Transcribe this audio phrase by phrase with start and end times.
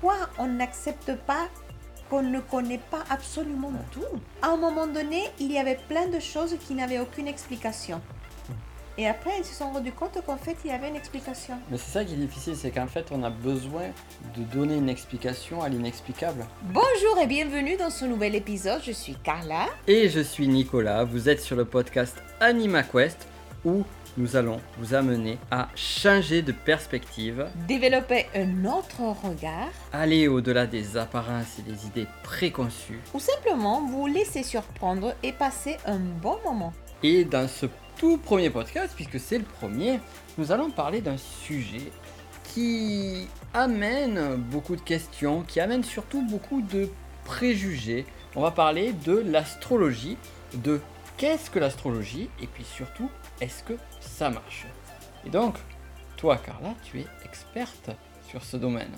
[0.00, 1.48] pourquoi on n'accepte pas
[2.08, 4.20] qu'on ne connaît pas absolument tout?
[4.42, 8.00] À un moment donné, il y avait plein de choses qui n'avaient aucune explication.
[8.98, 11.54] Et après, ils se sont rendus compte qu'en fait, il y avait une explication.
[11.70, 13.88] Mais c'est ça qui est difficile, c'est qu'en fait, on a besoin
[14.36, 16.46] de donner une explication à l'inexplicable.
[16.62, 18.80] Bonjour et bienvenue dans ce nouvel épisode.
[18.82, 19.66] Je suis Carla.
[19.86, 21.04] Et je suis Nicolas.
[21.04, 23.26] Vous êtes sur le podcast AnimaQuest
[23.64, 23.84] où
[24.16, 30.96] nous allons vous amener à changer de perspective, Développer un autre regard aller au-delà des
[30.96, 33.00] apparences et des idées préconçues.
[33.14, 36.72] ou simplement vous laisser surprendre et passer un bon moment.
[37.02, 37.66] Et dans ce
[37.96, 40.00] tout premier podcast, puisque c'est le premier,
[40.38, 41.92] nous allons parler d'un sujet
[42.54, 46.88] qui amène beaucoup de questions, qui amène surtout beaucoup de
[47.24, 48.06] préjugés.
[48.34, 50.16] On va parler de l'astrologie,
[50.54, 50.80] de
[51.16, 54.66] qu'est-ce que l'astrologie, et puis surtout, est-ce que ça marche
[55.26, 55.56] Et donc,
[56.16, 57.90] toi Carla, tu es experte
[58.28, 58.92] sur ce domaine.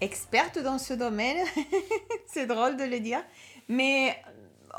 [0.00, 1.44] experte dans ce domaine.
[2.26, 3.22] c'est drôle de le dire.
[3.68, 4.16] Mais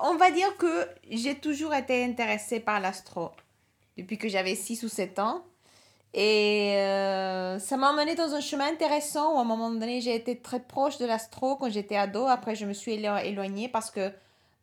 [0.02, 3.32] on va dire que j'ai toujours été intéressée par l'astro
[3.98, 5.44] depuis que j'avais 6 ou 7 ans.
[6.14, 10.16] Et euh, ça m'a emmené dans un chemin intéressant où à un moment donné j'ai
[10.16, 12.26] été très proche de l'astro quand j'étais ado.
[12.28, 14.12] Après je me suis élo- éloignée parce que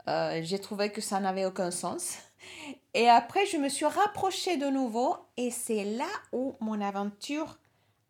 [0.08, 2.18] euh, j'ai trouvé que ça n'avait aucun sens.
[2.94, 7.58] Et après je me suis rapprochée de nouveau et c'est là où mon aventure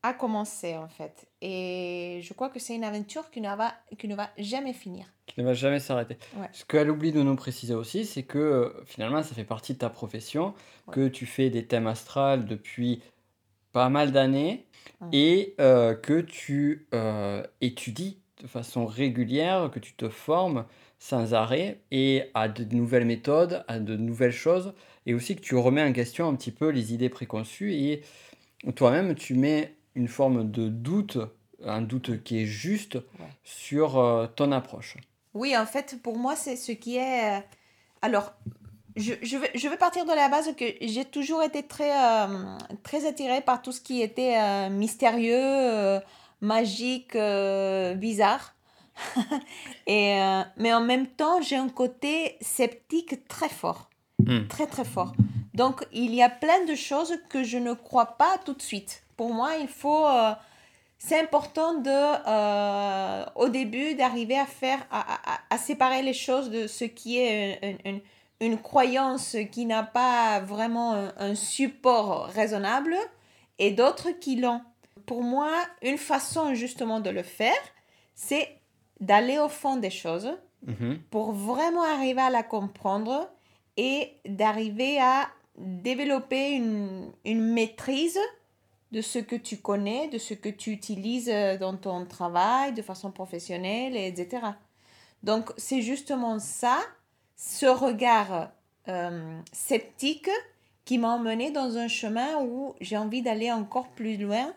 [0.02, 1.26] a commencé en fait.
[1.40, 5.06] Et je crois que c'est une aventure qui ne va, qui ne va jamais finir.
[5.26, 6.18] Qui ne va jamais s'arrêter.
[6.36, 6.48] Ouais.
[6.52, 9.78] Ce qu'elle oublie de nous préciser aussi, c'est que euh, finalement, ça fait partie de
[9.78, 10.54] ta profession,
[10.90, 13.00] que tu fais des thèmes astrales depuis
[13.72, 14.66] pas mal d'années
[15.12, 20.66] et euh, que tu euh, étudies de façon régulière, que tu te formes
[21.02, 24.72] sans arrêt et à de nouvelles méthodes, à de nouvelles choses,
[25.04, 28.02] et aussi que tu remets en question un petit peu les idées préconçues et
[28.76, 31.18] toi-même, tu mets une forme de doute,
[31.64, 32.98] un doute qui est juste
[33.42, 34.96] sur euh, ton approche.
[35.34, 37.38] Oui, en fait, pour moi, c'est ce qui est...
[37.38, 37.40] euh,
[38.00, 38.32] Alors,
[38.94, 42.28] je, je, vais, je partir de la base que j'ai toujours été très, euh,
[42.84, 45.98] très attirée par tout ce qui était euh, mystérieux, euh,
[46.40, 47.16] magique,
[47.96, 48.54] bizarre.
[49.86, 53.88] Et, euh, mais en même temps, j'ai un côté sceptique très fort.
[54.24, 54.46] Hmm.
[54.48, 55.12] Très, très fort.
[55.54, 59.02] Donc, il y a plein de choses que je ne crois pas tout de suite.
[59.16, 60.06] Pour moi, il faut...
[60.06, 60.32] euh,
[60.98, 65.00] c'est important de, euh, au début, d'arriver à faire, à,
[65.34, 68.00] à- à séparer les choses de ce qui est une, une-
[68.40, 72.96] une croyance qui n'a pas vraiment un, un support raisonnable
[73.58, 74.60] et d'autres qui l'ont.
[75.06, 75.50] Pour moi,
[75.82, 77.52] une façon justement de le faire,
[78.14, 78.48] c'est
[79.02, 80.32] d'aller au fond des choses
[80.66, 81.00] Mhm.
[81.10, 83.28] pour vraiment arriver à la comprendre
[83.76, 88.18] et d'arriver à développer une, une maîtrise
[88.92, 92.82] de ce que tu connais, de ce que tu utilises euh, dans ton travail, de
[92.82, 94.46] façon professionnelle, et etc.
[95.22, 96.78] Donc, c'est justement ça,
[97.36, 98.50] ce regard
[98.88, 100.30] euh, sceptique
[100.84, 104.52] qui m'a emmené dans un chemin où j'ai envie d'aller encore plus loin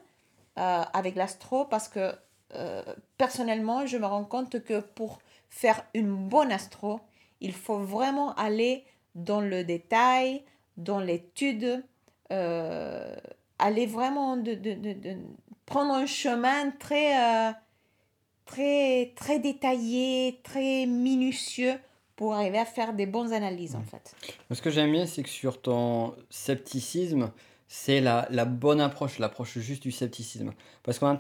[0.60, 2.14] euh, avec l'astro parce que
[2.56, 2.84] euh,
[3.18, 7.00] personnellement, je me rends compte que pour faire une bonne astro,
[7.42, 8.84] il faut vraiment aller
[9.14, 10.44] dans le détail,
[10.78, 11.84] dans l'étude,
[12.32, 13.16] euh,
[13.60, 15.18] aller vraiment de, de, de, de-
[15.66, 17.52] prendre un chemin très, euh,
[18.46, 21.80] très, très détaillé, très minutieux
[22.16, 24.16] pour arriver à faire des bonnes analyses en fait.
[24.52, 27.32] Ce que j'aime bien, c'est que sur ton scepticisme,
[27.68, 30.54] c'est la, la bonne approche, l'approche juste du scepticisme.
[30.84, 31.16] Parce qu'on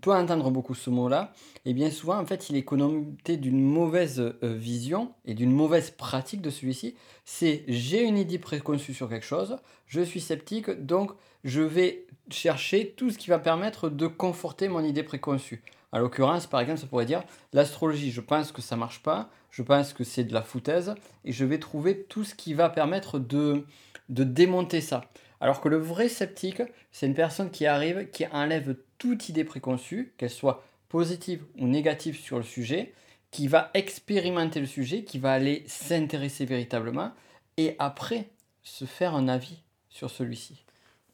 [0.00, 1.32] peut entendre beaucoup ce mot-là,
[1.64, 5.90] et bien souvent, en fait, il est connoté d'une mauvaise euh, vision et d'une mauvaise
[5.90, 6.96] pratique de celui-ci.
[7.24, 11.12] C'est j'ai une idée préconçue sur quelque chose, je suis sceptique, donc
[11.44, 15.62] je vais chercher tout ce qui va permettre de conforter mon idée préconçue.
[15.92, 17.22] À l'occurrence, par exemple, ça pourrait dire
[17.52, 21.30] l'astrologie, je pense que ça marche pas, je pense que c'est de la foutaise, et
[21.30, 23.64] je vais trouver tout ce qui va permettre de,
[24.08, 25.04] de démonter ça.
[25.40, 30.14] Alors que le vrai sceptique, c'est une personne qui arrive, qui enlève toute idée préconçue,
[30.16, 32.94] qu'elle soit positive ou négative sur le sujet,
[33.30, 37.12] qui va expérimenter le sujet, qui va aller s'intéresser véritablement,
[37.56, 38.28] et après
[38.62, 40.64] se faire un avis sur celui-ci.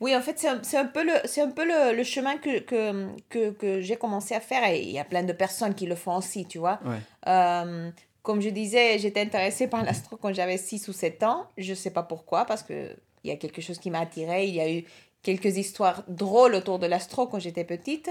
[0.00, 3.06] Oui, en fait, c'est un, peu le, c'est un peu le, le chemin que, que,
[3.28, 5.94] que, que j'ai commencé à faire et il y a plein de personnes qui le
[5.94, 6.80] font aussi, tu vois.
[6.84, 6.98] Ouais.
[7.28, 7.88] Euh,
[8.22, 11.46] comme je disais, j'étais intéressée par l'astro quand j'avais 6 ou 7 ans.
[11.56, 12.64] Je ne sais pas pourquoi, parce
[13.22, 14.46] qu'il y a quelque chose qui m'a attirée.
[14.46, 14.84] Il y a eu
[15.22, 18.10] quelques histoires drôles autour de l'astro quand j'étais petite.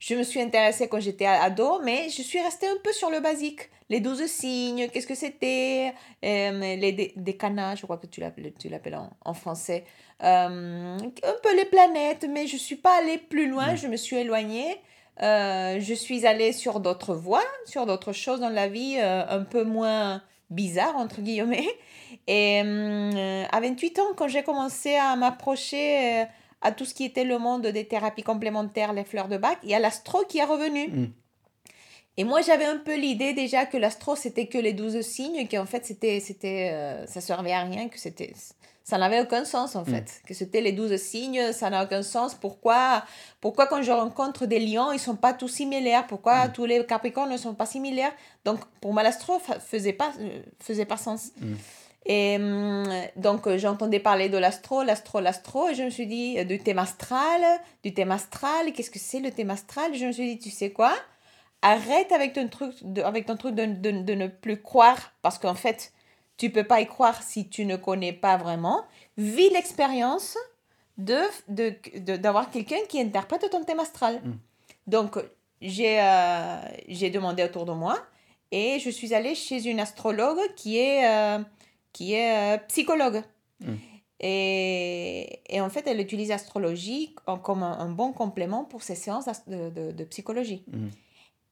[0.00, 3.18] Je me suis intéressée quand j'étais ado, mais je suis restée un peu sur le
[3.20, 3.68] basique.
[3.88, 5.92] Les 12 signes, qu'est-ce que c'était
[6.24, 9.84] euh, Les dé- décanats, je crois que tu l'appelles, en, en français.
[10.22, 13.76] Euh, un peu les planètes, mais je ne suis pas allée plus loin, Mm.
[13.76, 14.76] je me suis éloignée.
[15.22, 19.64] euh, je suis allée sur d'autres voies, sur d'autres choses dans la vie un peu
[19.64, 21.66] moins bizarres, entre guillemets.
[22.28, 26.26] Et euh, à 28 ans, quand j'ai commencé à m'approcher
[26.60, 29.70] à tout ce qui était le monde des thérapies complémentaires, les fleurs de bac, il
[29.70, 30.88] y a l'astro qui est revenu.
[30.88, 31.12] Mm.
[32.18, 35.66] Et moi, j'avais un peu l'idée déjà que l'astro, c'était que les 12 signes, qu'en
[35.66, 38.32] fait, c'était, c'était, ça servait à rien, que c'était,
[38.88, 40.22] ça n'avait aucun sens en fait.
[40.26, 42.34] Que c'était les douze signes, ça n'a aucun sens.
[42.34, 43.04] Pourquoi,
[43.38, 46.06] pourquoi quand je rencontre des lions, ils sont pas tous similaires?
[46.06, 48.12] Pourquoi tous les capricornes ne sont pas similaires?
[48.46, 51.32] Donc pour moi, l'astro faisait pas, euh, faisait pas sens.
[52.10, 56.44] Et hum, donc j'entendais parler de l'astro, l'astro, l'astro, et je me suis dit, euh,
[56.44, 57.42] du thème astral,
[57.84, 59.94] du thème astral, qu'est-ce que c'est le thème astral?
[59.94, 60.92] Je me suis dit, tu sais quoi?
[61.60, 65.38] Arrête avec ton truc de, avec ton truc de, de, de ne plus croire, parce
[65.38, 65.92] qu'en fait,
[66.38, 68.84] tu peux pas y croire si tu ne connais pas vraiment.
[69.18, 70.38] Vis l'expérience
[70.96, 71.20] de,
[72.16, 74.22] d'avoir quelqu'un qui interprète ton thème astral.
[74.24, 74.32] Mm.
[74.86, 75.18] Donc,
[75.60, 77.98] j'ai, euh, j'ai demandé autour de moi
[78.50, 81.38] et je suis allée chez une astrologue qui est, euh,
[81.98, 83.22] qui est euh, psychologue.
[83.60, 83.74] Mm.
[84.20, 89.70] Et, et, en fait, elle utilise l'astrologie comme un, bon complément pour ses séances de,
[89.70, 90.62] de, de psychologie.
[90.72, 90.88] Mm.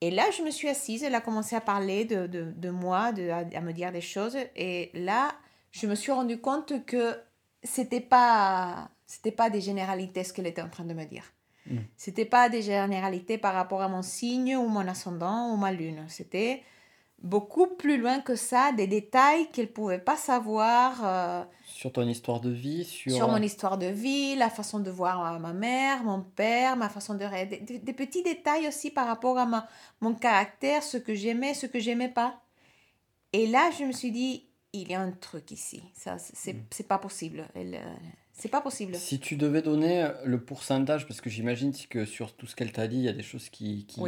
[0.03, 3.29] Et là, je me suis assise, elle a commencé à parler de, de, moi, de,
[3.29, 4.37] à, me dire des choses.
[4.55, 5.35] Et là,
[5.73, 7.17] je me suis rendu compte que
[7.65, 11.25] c'était pas c'était pas des généralités ce qu'elle était en train de me dire.
[11.69, 11.79] Mm.
[11.97, 16.05] C'était pas des généralités par rapport à mon signe ou mon ascendant ou ma lune.
[16.07, 16.63] C'était
[17.23, 21.01] beaucoup plus loin que ça, des détails qu'elle pouvait pas savoir.
[21.05, 24.91] Euh, sur ton histoire de vie Sur, sur mon histoire de vie, la façon de
[24.91, 27.27] voir ma mère, mon père, ma façon de...
[27.47, 29.69] Des, des, petits détails aussi par rapport à ma,
[30.01, 32.41] mon caractère, ce que j'aimais, ce que j'aimais pas.
[33.33, 35.83] Et là, je me suis dit, il y a un truc ici.
[35.95, 36.85] Ça, c'est mm.
[36.89, 37.49] pas possible.
[37.55, 37.95] Elle, euh,
[38.33, 38.95] c'est pas possible.
[38.95, 42.87] Si tu devais donner le pourcentage, parce que j'imagine que sur tout ce qu'elle t'a
[42.87, 44.03] dit, il y a des choses qui, qui,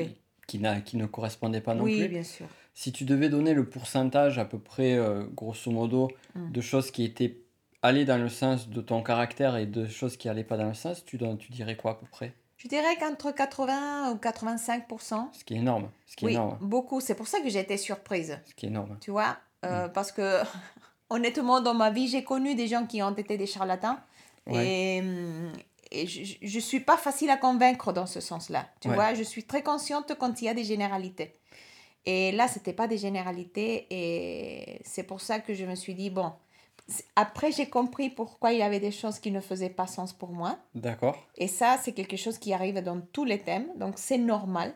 [0.46, 2.02] qui, qui ne correspondaient pas non plus.
[2.02, 2.46] Oui, bien sûr.
[2.78, 6.52] Si tu devais donner le pourcentage à peu près, euh, grosso modo, mm.
[6.52, 7.36] de choses qui étaient
[7.82, 10.74] aller dans le sens de ton caractère et de choses qui n'allaient pas dans le
[10.74, 12.34] sens, tu, tu dirais quoi à peu près?
[12.56, 15.26] Je dirais qu'entre 80 ou 85%.
[15.32, 15.90] Ce qui est énorme.
[16.06, 16.56] Ce qui oui, est énorme.
[16.60, 17.00] beaucoup.
[17.00, 18.38] C'est pour ça que j'ai été surprise.
[18.46, 18.96] Ce qui est énorme.
[19.00, 19.92] Tu vois euh, mm.
[19.92, 20.40] Parce que,
[21.10, 23.96] honnêtement, dans ma vie, j'ai connu des gens qui ont été des charlatans.
[24.46, 25.52] Et, mm,
[25.90, 28.68] et je ne suis pas facile à convaincre dans ce sens-là.
[28.80, 31.34] Tu vois, je suis très consciente quand il y a des généralités.
[32.06, 33.86] Et là, ce n'était pas des généralités.
[33.90, 36.32] Et c'est pour ça que je me suis dit, bon,
[37.16, 40.30] après, j'ai compris pourquoi il y avait des choses qui ne faisaient pas sens pour
[40.30, 40.58] moi.
[40.74, 41.18] D'accord.
[41.36, 44.74] Et ça, c'est quelque chose qui arrive dans tous les thèmes, donc c'est normal.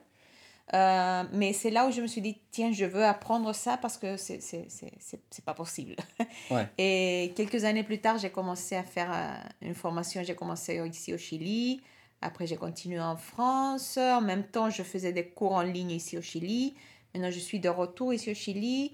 [0.75, 3.99] Euh, mais c'est là où je me suis dit, tiens, je veux apprendre ça parce
[3.99, 4.93] que c'est, c'est, c'est,
[5.31, 5.97] c'est pas possible.
[6.51, 6.69] Ouais.
[6.77, 10.23] Et quelques années plus tard, j'ai commencé à faire euh, une formation.
[10.23, 11.81] J'ai commencé ici au Chili.
[12.21, 13.97] Après, j'ai continué en France.
[13.97, 16.75] En même temps, je faisais des cours en ligne ici au Chili.
[17.15, 18.93] Maintenant, je suis de retour ici au Chili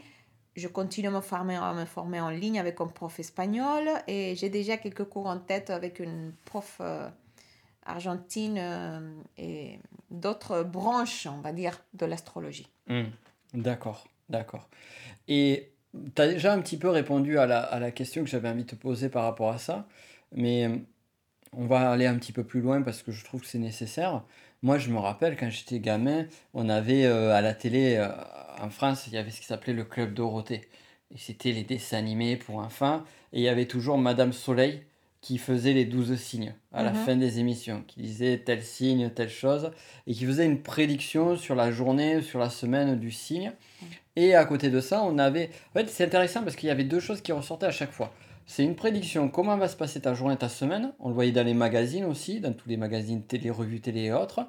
[0.58, 4.34] je continue à me former, à me former en ligne avec un prof espagnol et
[4.34, 7.08] j'ai déjà quelques cours en tête avec une prof euh,
[7.86, 9.78] argentine euh, et
[10.10, 12.68] d'autres branches, on va dire, de l'astrologie.
[12.88, 13.04] Hmm.
[13.54, 14.68] D'accord, d'accord.
[15.28, 15.70] Et
[16.14, 18.64] tu as déjà un petit peu répondu à la, à la question que j'avais envie
[18.64, 19.86] de te poser par rapport à ça,
[20.32, 20.76] mais euh,
[21.52, 24.24] on va aller un petit peu plus loin parce que je trouve que c'est nécessaire.
[24.62, 28.04] Moi, je me rappelle quand j'étais gamin, on avait à la télé
[28.60, 30.62] en France, il y avait ce qui s'appelait le Club Dorothée.
[31.14, 33.02] Et c'était les dessins animés pour enfants.
[33.32, 34.82] Et il y avait toujours Madame Soleil
[35.20, 37.04] qui faisait les douze signes à la mhm.
[37.04, 39.72] fin des émissions, qui disait tel signe, telle chose,
[40.06, 43.52] et qui faisait une prédiction sur la journée, sur la semaine du signe.
[44.14, 45.50] Et à côté de ça, on avait...
[45.70, 48.12] En fait, c'est intéressant parce qu'il y avait deux choses qui ressortaient à chaque fois.
[48.48, 50.92] C'est une prédiction, comment va se passer ta journée, ta semaine?
[50.98, 54.12] On le voyait dans les magazines aussi, dans tous les magazines télé, revues télé et
[54.12, 54.48] autres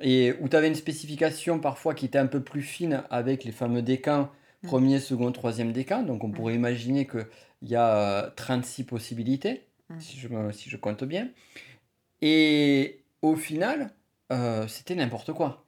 [0.00, 3.52] et où tu avais une spécification parfois qui était un peu plus fine avec les
[3.52, 4.30] fameux décans,
[4.62, 4.68] mm.
[4.68, 6.02] premier, second, troisième décan.
[6.02, 6.32] Donc on mm.
[6.32, 7.26] pourrait imaginer qu'il
[7.62, 10.00] y a 36 euh, possibilités, mm.
[10.00, 11.28] si, je si je compte bien.
[12.22, 13.90] Et au final,
[14.32, 15.64] euh, c'était n'importe quoi.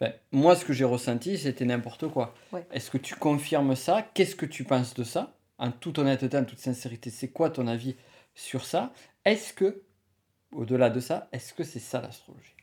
[0.00, 2.34] Ben, moi, ce que j'ai ressenti, c'était n'importe quoi.
[2.72, 4.02] Est-ce que tu confirmes ça?
[4.14, 5.36] Qu'est-ce que tu penses de ça?
[5.62, 7.94] En toute honnêteté, en toute sincérité, c'est quoi ton avis
[8.34, 8.92] sur ça?
[9.24, 9.84] Est-ce que,
[10.50, 12.56] au-delà de ça, est-ce que c'est ça l'astrologie?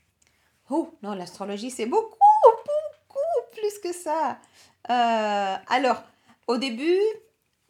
[0.68, 2.18] Oh, non, l'astrologie, c'est beaucoup,
[2.54, 4.38] beaucoup plus que ça.
[4.90, 6.02] Euh, alors,
[6.46, 7.00] au début,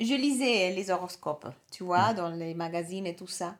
[0.00, 2.16] je lisais les horoscopes, tu vois, mm.
[2.16, 3.54] dans les magazines et tout ça.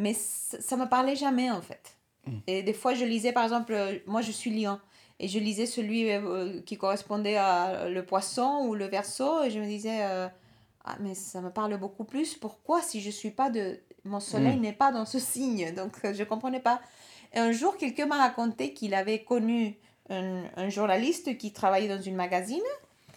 [0.00, 1.96] Mais ça ne me parlait jamais, en fait.
[2.26, 2.38] Mm.
[2.48, 4.80] Et des fois, je lisais, par exemple, moi, je suis lion.
[5.20, 9.44] Et je lisais celui euh, qui correspondait à le poisson ou le verso.
[9.44, 10.26] Et je me disais, euh,
[10.86, 12.34] ah, mais ça me parle beaucoup plus.
[12.34, 13.78] Pourquoi, si je suis pas de...
[14.04, 14.60] Mon soleil mm.
[14.60, 15.74] n'est pas dans ce signe?
[15.74, 16.80] Donc, je ne comprenais pas.
[17.34, 19.76] Et un jour, quelqu'un m'a raconté qu'il avait connu
[20.10, 22.62] un, un journaliste qui travaillait dans une magazine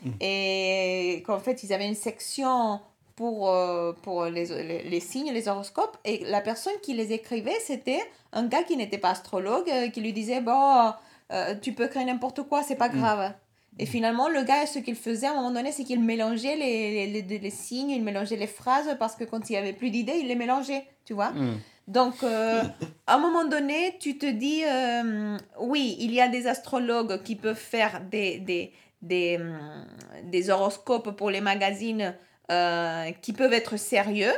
[0.02, 0.12] Mm.
[0.22, 2.80] et qu'en fait, ils avaient une section
[3.18, 5.98] pour, euh, pour les, les, les signes, les horoscopes.
[6.06, 8.00] Et la personne qui les écrivait, c'était
[8.32, 10.94] un gars qui n'était pas astrologue, euh, qui lui disait, bon,
[11.34, 12.98] euh, tu peux créer n'importe quoi, c'est pas Mm.
[12.98, 13.34] grave.
[13.82, 17.08] Et finalement, le gars, ce qu'il faisait à un moment donné, c'est qu'il mélangeait les,
[17.08, 19.90] les, les, les signes, il mélangeait les phrases, parce que quand il n'y avait plus
[19.90, 21.30] d'idées, il les mélangeait, tu vois.
[21.32, 21.58] Hmm.
[21.88, 22.62] Donc, euh,
[23.08, 27.36] à un moment donné, tu te dis, euh, oui, il y a des astrologues qui
[27.36, 29.86] peuvent faire des, des, des, hum,
[30.26, 32.14] des horoscopes pour les magazines
[32.52, 34.34] euh, qui peuvent être sérieux,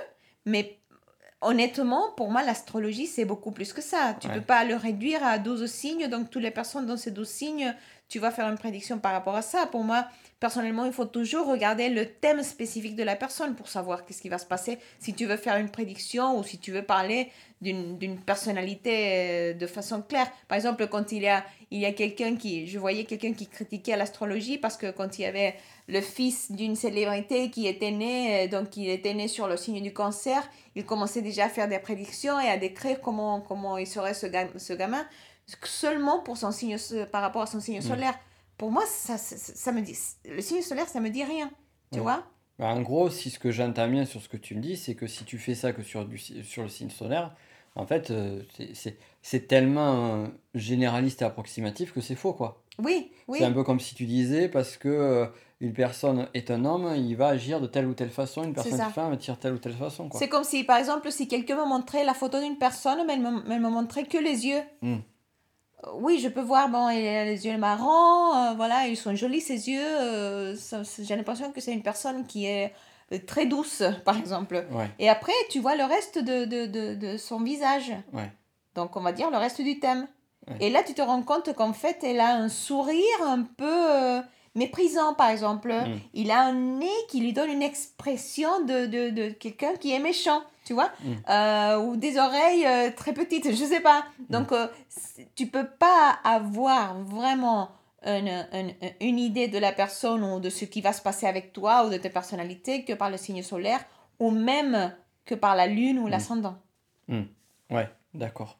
[0.46, 0.78] mais
[1.42, 4.16] honnêtement, pour moi, l'astrologie, c'est beaucoup plus que ça.
[4.20, 4.40] Tu ne Ouais.
[4.40, 7.76] peux pas le réduire à 12 signes, donc toutes les personnes dans ces 12 signes,
[8.12, 9.68] tu vas faire une prédiction par rapport à ça.
[9.68, 10.06] Pour moi,
[10.42, 14.28] personnellement, il faut toujours regarder le thème spécifique de la personne pour savoir qu'est-ce qui
[14.28, 14.80] va se passer.
[15.00, 19.68] Si tu veux faire une prédiction ou si tu veux parler d'une personnalité euh, de
[19.68, 20.30] façon claire.
[20.50, 22.68] Par exemple, quand il y a, il y a quelqu'un qui...
[22.68, 25.56] Je voyais quelqu'un qui critiquait l'astrologie parce que quand il y avait
[25.88, 29.82] le fils d'une célébrité qui était né, euh, donc il était né sur le signe
[29.82, 30.42] du cancer,
[30.76, 34.28] il commençait déjà à faire des prédictions et à décrire comment, comment il serait ce,
[34.58, 35.06] ce gamin
[35.64, 36.78] seulement pour son signe,
[37.12, 38.18] par rapport à son signe solaire.
[38.58, 39.98] Pour moi, ça, ça, ça me dit...
[40.26, 41.50] Le signe solaire, ça me dit rien.
[41.92, 42.04] Tu Ouais.
[42.04, 42.24] vois?
[42.60, 44.94] Bah, en gros, si ce que j'entends bien sur ce que tu me dis, c'est
[44.94, 47.36] que si tu fais ça que sur, du, sur le signe solaire,
[47.76, 48.44] en fait, euh,
[49.24, 52.62] c'est- tellement généraliste et approximatif que c'est faux, quoi.
[52.78, 53.40] Oui, oui.
[53.40, 55.26] C'est un peu comme si tu disais, parce que euh,
[55.60, 58.80] une personne est un homme, il va agir de telle ou telle façon, une personne
[58.80, 60.20] est une femme de telle ou telle façon, quoi.
[60.20, 63.22] C'est comme si, par exemple, si quelqu'un me montrait la photo d'une personne, mais elle
[63.22, 64.62] me, elle me montrait que les yeux.
[64.82, 64.98] Hmm.
[65.86, 69.16] Euh, Oui, je peux voir, bon, il a les yeux marrons, euh, voilà, ils sont
[69.16, 69.82] jolis ses yeux.
[69.84, 70.56] euh,
[71.00, 72.74] J'ai l'impression que c'est une personne qui est
[73.28, 74.66] très douce, par exemple.
[74.72, 77.92] Ouais, Et après, tu vois le reste de, de, de, de son visage.
[78.14, 78.32] ouais,
[78.76, 80.08] Donc, on va dire le reste du thème.
[80.48, 80.56] Ouais.
[80.60, 84.22] Et là, tu te rends compte qu'en fait, elle a un sourire un peu euh,
[84.56, 85.72] méprisant, par exemple.
[85.72, 86.00] Mm.
[86.14, 90.00] Il a un nez qui lui donne une expression de, de, de quelqu'un qui est
[90.00, 91.14] méchant, tu vois Mm.
[91.30, 94.06] Euh, Ou des oreilles euh, très petites, je sais pas.
[94.30, 97.72] Donc, euh, c'est- tu peux pas avoir vraiment
[98.06, 101.54] une, une, une idée de la personne ou de ce qui va se passer avec
[101.54, 103.84] toi ou de ta personnalité que par le signe solaire
[104.20, 104.94] ou même
[105.26, 106.58] que par la lune ou l'ascendant.
[107.70, 108.58] ouais, d'accord.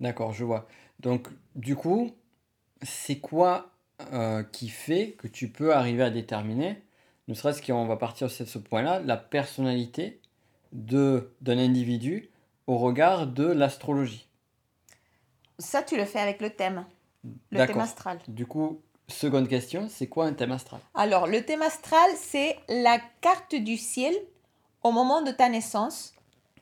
[0.00, 0.66] D'accord, je vois.
[1.00, 2.12] Donc, du coup,
[2.82, 3.70] c'est quoi
[4.12, 6.82] euh, qui fait que tu peux arriver à déterminer,
[7.28, 10.20] ne serait-ce qu'on va partir sur ce point-là, la personnalité
[10.76, 12.30] d'un individu
[12.66, 14.28] au regard de l'astrologie?
[15.58, 16.84] Ça, tu le fais avec le thème,
[17.50, 18.18] le thème astral.
[18.28, 20.80] Du coup, seconde question, c'est quoi un thème astral?
[20.94, 24.14] Alors, le thème astral, c'est la carte du ciel
[24.82, 26.12] au moment de ta naissance,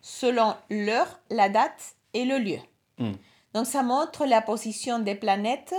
[0.00, 2.58] selon l'heure, la date et le lieu.
[2.98, 3.14] Hmm.
[3.52, 5.74] Donc, ça montre la position des planètes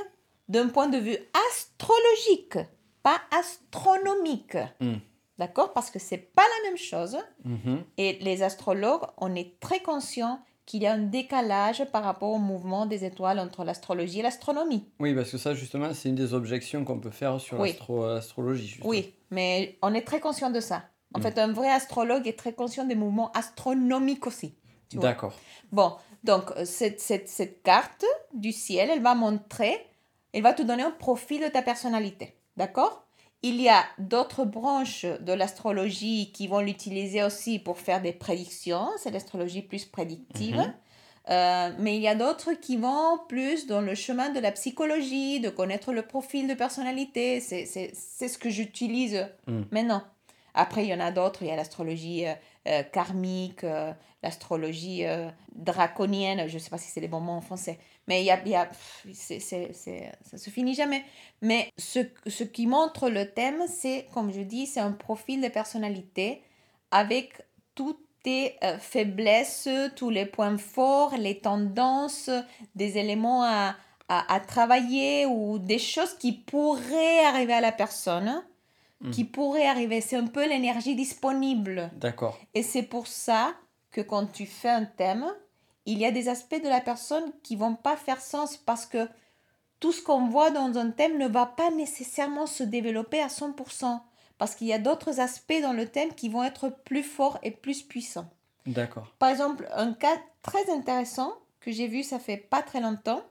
[0.50, 1.18] d'un point de vue
[1.50, 2.58] astrologique,
[3.02, 4.58] pas astronomique.
[4.82, 4.98] Hmm.
[5.38, 5.74] D'accord?
[5.74, 7.18] Parce que c'est pas la même chose.
[7.44, 7.84] Mhm.
[7.98, 12.40] Et les astrologues, on est très conscient qu'il y a un décalage par rapport au
[12.40, 14.88] mouvement des étoiles entre l'astrologie et l'astronomie.
[15.00, 17.70] Oui, parce que ça, justement, c'est une des objections qu'on peut faire sur Oui.
[17.70, 18.80] l'astro- l'astrologie.
[18.84, 20.84] Oui, mais on est très conscient de ça.
[21.14, 21.22] En Mm.
[21.22, 24.56] fait, un vrai astrologue est très conscient des mouvements astronomiques aussi.
[24.94, 25.34] D'accord.
[25.72, 29.86] Bon, donc euh, cette, cette, cette carte du ciel, elle va montrer,
[30.34, 32.36] elle va te donner un profil de ta personnalité.
[32.58, 33.05] D'accord?
[33.48, 38.90] Il y a d'autres branches de l'astrologie qui vont l'utiliser aussi pour faire des prédictions.
[38.98, 40.58] C'est l'astrologie plus prédictive.
[40.58, 40.74] Mhm.
[41.30, 45.40] Euh, mais il y a d'autres qui vont plus dans le chemin de la psychologie,
[45.40, 47.40] de connaître le profil de personnalité.
[47.40, 47.94] C'est
[48.28, 49.62] ce que j'utilise Mm.
[49.70, 50.02] maintenant.
[50.56, 51.44] Après, il y en a d'autres.
[51.44, 52.34] Il y a l'astrologie euh,
[52.68, 53.92] euh, karmique, euh,
[54.24, 55.04] l'astrologie
[55.54, 56.48] draconienne.
[56.48, 57.78] Je ne sais pas si c'est les bons mots en français.
[58.08, 58.70] Mais il y a, y a,
[59.14, 61.04] ça se finit jamais.
[61.42, 65.48] Mais ce, ce qui montre le thème, c'est, comme je dis, c'est un profil de
[65.48, 66.44] personnalité
[66.92, 67.42] avec
[67.74, 72.30] toutes tes euh, faiblesses, tous les points forts, les tendances,
[72.76, 73.76] des éléments à,
[74.08, 78.44] à, à travailler ou des choses qui pourraient arriver à la personne,
[79.02, 79.12] Mm.
[79.12, 80.00] qui pourraient arriver.
[80.00, 81.92] C'est un peu l'énergie disponible.
[81.98, 82.40] D'accord.
[82.54, 83.54] Et c'est pour ça
[83.92, 85.26] que quand tu fais un thème,
[85.86, 89.08] il y a des aspects de la personne qui vont pas faire sens parce que
[89.80, 94.00] tout ce qu'on voit dans un thème ne va pas nécessairement se développer à 100%.
[94.38, 97.52] Parce qu'il y a d'autres aspects dans le thème qui vont être plus forts et
[97.52, 98.30] plus puissants.
[98.66, 99.14] D'accord.
[99.20, 103.24] Par exemple, un cas très intéressant que j'ai vu ça fait pas très longtemps,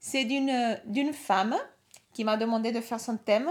[0.00, 1.56] c'est d'une d'une femme
[2.12, 3.50] qui m'a demandé de faire son thème.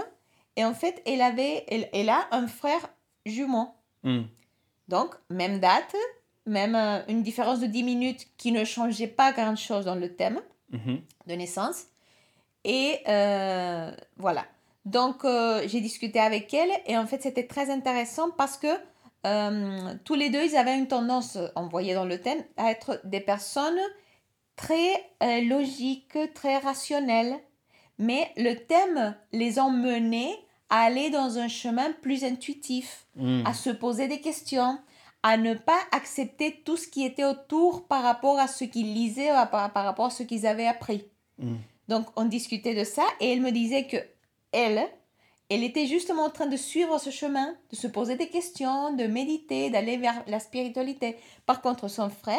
[0.56, 2.90] Et en fait, elle, avait, elle, elle a un frère
[3.24, 3.68] jumeau.
[4.02, 4.24] Hmm.
[4.88, 5.94] Donc, même date,
[6.48, 10.40] même euh, une différence de 10 minutes qui ne changeait pas grand-chose dans le thème.
[10.70, 11.00] Mhm.
[11.26, 11.84] de naissance.
[12.64, 14.44] Et euh, voilà.
[14.84, 18.68] Donc, euh, j'ai discuté avec elle et en fait, c'était très intéressant parce que
[20.04, 23.20] tous les deux, ils avaient une tendance, on voyait dans le thème, à être des
[23.20, 23.78] personnes
[24.56, 24.92] très
[25.42, 27.34] logiques, très rationnelles.
[27.98, 30.34] Mais le thème les emmenait
[30.70, 33.42] à aller dans un chemin plus intuitif, Mm.
[33.46, 34.78] à se poser des questions,
[35.22, 39.30] à ne pas accepter tout ce qui était autour par rapport à ce qu'ils lisaient,
[39.50, 41.04] par, par rapport à ce qu'ils avaient appris.
[41.38, 41.56] Mm.
[41.88, 43.96] Donc, on discutait de ça et elle me disait que
[44.52, 44.86] elle,
[45.50, 49.04] elle était justement en train de suivre ce chemin, de se poser des questions, de
[49.04, 51.16] méditer, d'aller vers la spiritualité.
[51.46, 52.38] Par contre, son frère,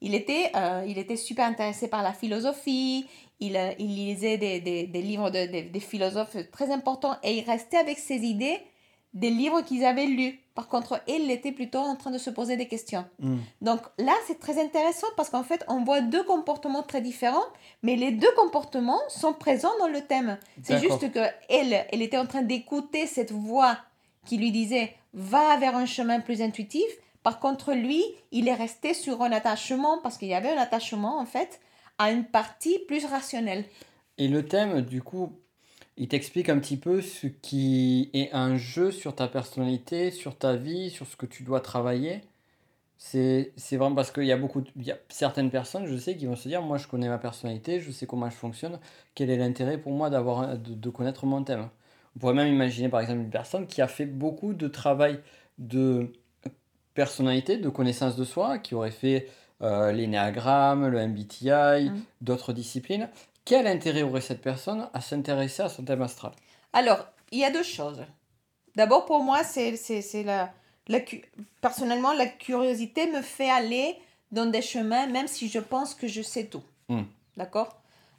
[0.00, 3.06] il était, euh, il était super intéressé par la philosophie,
[3.40, 7.36] il, euh, il lisait des, des, des livres de, des- des philosophes très importants et
[7.38, 8.58] il restait avec ses idées
[9.16, 10.38] des livres qu'ils avaient lus.
[10.54, 13.06] Par contre, elle était plutôt en train de se poser des questions.
[13.18, 13.36] Mm.
[13.62, 17.46] Donc là, c'est très intéressant parce qu'en fait, on voit deux comportements très différents,
[17.82, 20.36] mais les deux comportements sont présents dans le thème.
[20.62, 23.78] C'est juste que elle, elle était en train d'écouter cette voix
[24.26, 26.86] qui lui disait va vers un chemin plus intuitif.
[27.22, 31.18] Par contre, lui, il est resté sur un attachement parce qu'il y avait un attachement
[31.18, 31.60] en fait
[31.98, 33.64] à une partie plus rationnelle.
[34.18, 35.32] Et le thème, du coup,
[35.96, 40.56] il t'explique un petit peu ce qui est un jeu sur ta personnalité, sur ta
[40.56, 42.22] vie, sur ce que tu dois travailler.
[42.98, 46.26] C'est, vraiment parce qu'il y a beaucoup, de- y a certaines personnes, je sais, qui
[46.26, 48.78] vont se dire, moi je connais ma personnalité, je sais comment je fonctionne,
[49.14, 51.68] quel est l'intérêt pour moi d'avoir, de, de connaître mon thème?
[52.16, 55.20] On pourrait même imaginer par exemple une personne qui a fait beaucoup de travail
[55.58, 56.12] de
[56.94, 59.28] personnalité, de connaissance de soi, qui aurait fait
[59.62, 62.02] euh, l'énéagramme, le MBTI, Mhm.
[62.22, 63.08] d'autres disciplines.
[63.46, 66.32] Quel intérêt aurait cette personne à s'intéresser à son thème astral?
[66.74, 68.02] Alors, il y a deux choses.
[68.74, 70.52] D'abord, pour moi, c'est c'est- c'est la,
[70.88, 70.98] la
[71.62, 73.96] personnellement, la curiosité me fait aller
[74.32, 76.62] dans des chemins, même si je pense que je sais tout.
[76.88, 77.04] Hmm.
[77.36, 77.76] D'accord?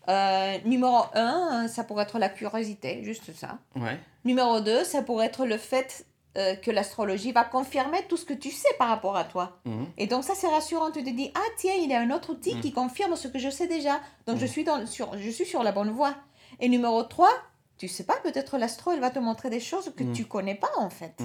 [0.07, 3.59] Euh, Numéro un, ça pourrait être la curiosité, juste ça.
[3.75, 3.99] Ouais.
[4.23, 6.05] Numéro 2, ça pourrait être le fait
[6.37, 9.59] euh, que l'astrologie va confirmer tout ce que tu sais par rapport à toi.
[9.65, 9.87] Mhm.
[9.97, 10.91] Et donc ça, c'est rassurant.
[10.91, 12.61] Tu te dis, ah tiens, il y a un autre outil Mm.
[12.61, 13.99] qui confirme ce que je sais déjà.
[14.27, 14.47] Donc je, Mm.
[14.47, 16.15] suis dans, sur, je suis sur la bonne voie.
[16.59, 17.29] Et numéro 3,
[17.77, 20.69] tu sais pas, peut-être l'astro, elle va te montrer des choses que tu connais pas
[20.77, 21.19] en fait.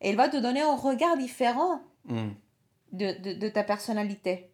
[0.00, 2.34] Et elle va te donner un regard différent Mhm.
[2.92, 4.50] de, de, de ta personnalité.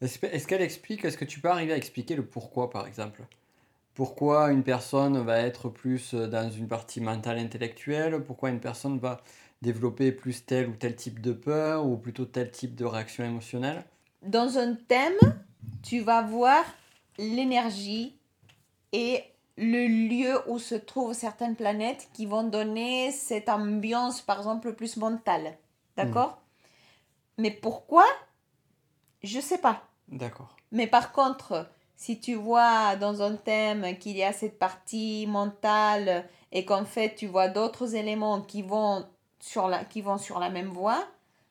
[0.00, 3.22] Est-ce qu'elle explique, est-ce que tu peux arriver à expliquer le pourquoi, par exemple?
[3.98, 8.22] Pourquoi une personne va être plus euh, dans une partie mentale intellectuelle?
[8.22, 9.20] Pourquoi une personne va
[9.60, 13.82] développer plus tel ou tel type de peur ou plutôt tel type de réaction émotionnelle?
[14.22, 15.18] Dans un thème,
[15.82, 16.64] tu vas voir
[17.18, 18.16] l'énergie
[18.92, 19.24] et
[19.56, 24.96] le lieu où se trouvent certaines planètes qui vont donner cette ambiance, par exemple, plus
[24.96, 25.58] mentale.
[25.96, 26.38] D'accord?
[27.36, 28.04] Mais pourquoi?
[29.24, 29.82] Je sais pas.
[30.06, 30.54] D'accord.
[30.70, 36.24] Mais par contre, si tu vois dans un thème qu'il y a cette partie mentale
[36.52, 39.04] et qu'en fait tu vois d'autres éléments qui vont
[39.40, 41.04] sur la, qui vont sur la même voie,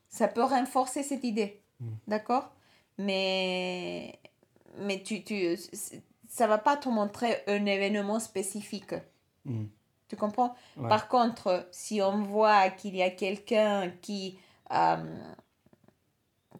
[0.09, 1.61] ça peut renforcer cette idée.
[1.81, 1.89] Mm.
[2.07, 2.49] D'accord?
[2.97, 4.17] Mais,
[4.79, 5.57] mais tu, tu,
[6.29, 8.95] ça va pas te montrer un événement spécifique.
[9.43, 9.69] Mhm.
[10.07, 10.55] Tu comprends?
[10.77, 10.87] Ouais.
[10.87, 14.39] Par contre, si on voit qu'il y a quelqu'un qui,
[14.71, 15.19] euh,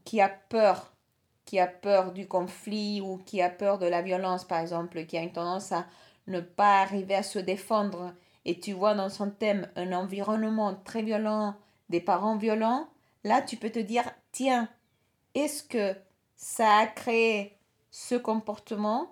[0.04, 0.91] qui a peur,
[1.48, 5.18] qui a peur du conflit ou qui a peur de la violence, par exemple, qui
[5.18, 5.86] a une tendance à
[6.28, 8.14] ne pas arriver à se défendre,
[8.46, 11.56] et tu vois dans son thème un environnement très violent,
[11.90, 12.88] des parents violents,
[13.24, 14.68] là, tu peux te dire, tiens,
[15.36, 15.96] est-ce que
[16.36, 17.58] ça a créé
[17.92, 19.10] ce comportement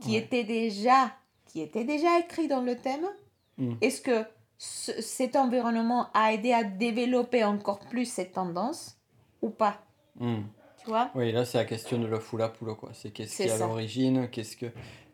[0.00, 0.18] qui Ouais.
[0.18, 1.10] était déjà
[1.46, 3.06] qui était déjà écrit dans le thème?
[3.56, 3.74] Mm.
[3.80, 4.24] est-ce que
[4.58, 8.96] ce- cet environnement a aidé à développer encore plus cette tendance
[9.42, 9.78] ou pas?
[10.20, 10.44] Mhm.
[10.88, 12.88] Tu vois Oui, là, c'est la question de l'œuf ou la poule, quoi.
[12.94, 14.64] C'est qu'est-ce qui est à l'origine, qu'est-ce que,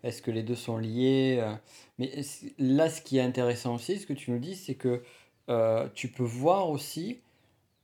[0.05, 1.53] est-ce que les deux sont liés euh,
[1.99, 2.13] Mais
[2.61, 5.03] là, ce qui est intéressant aussi, ce que tu nous dis, c'est que
[5.49, 7.19] euh, tu peux voir aussi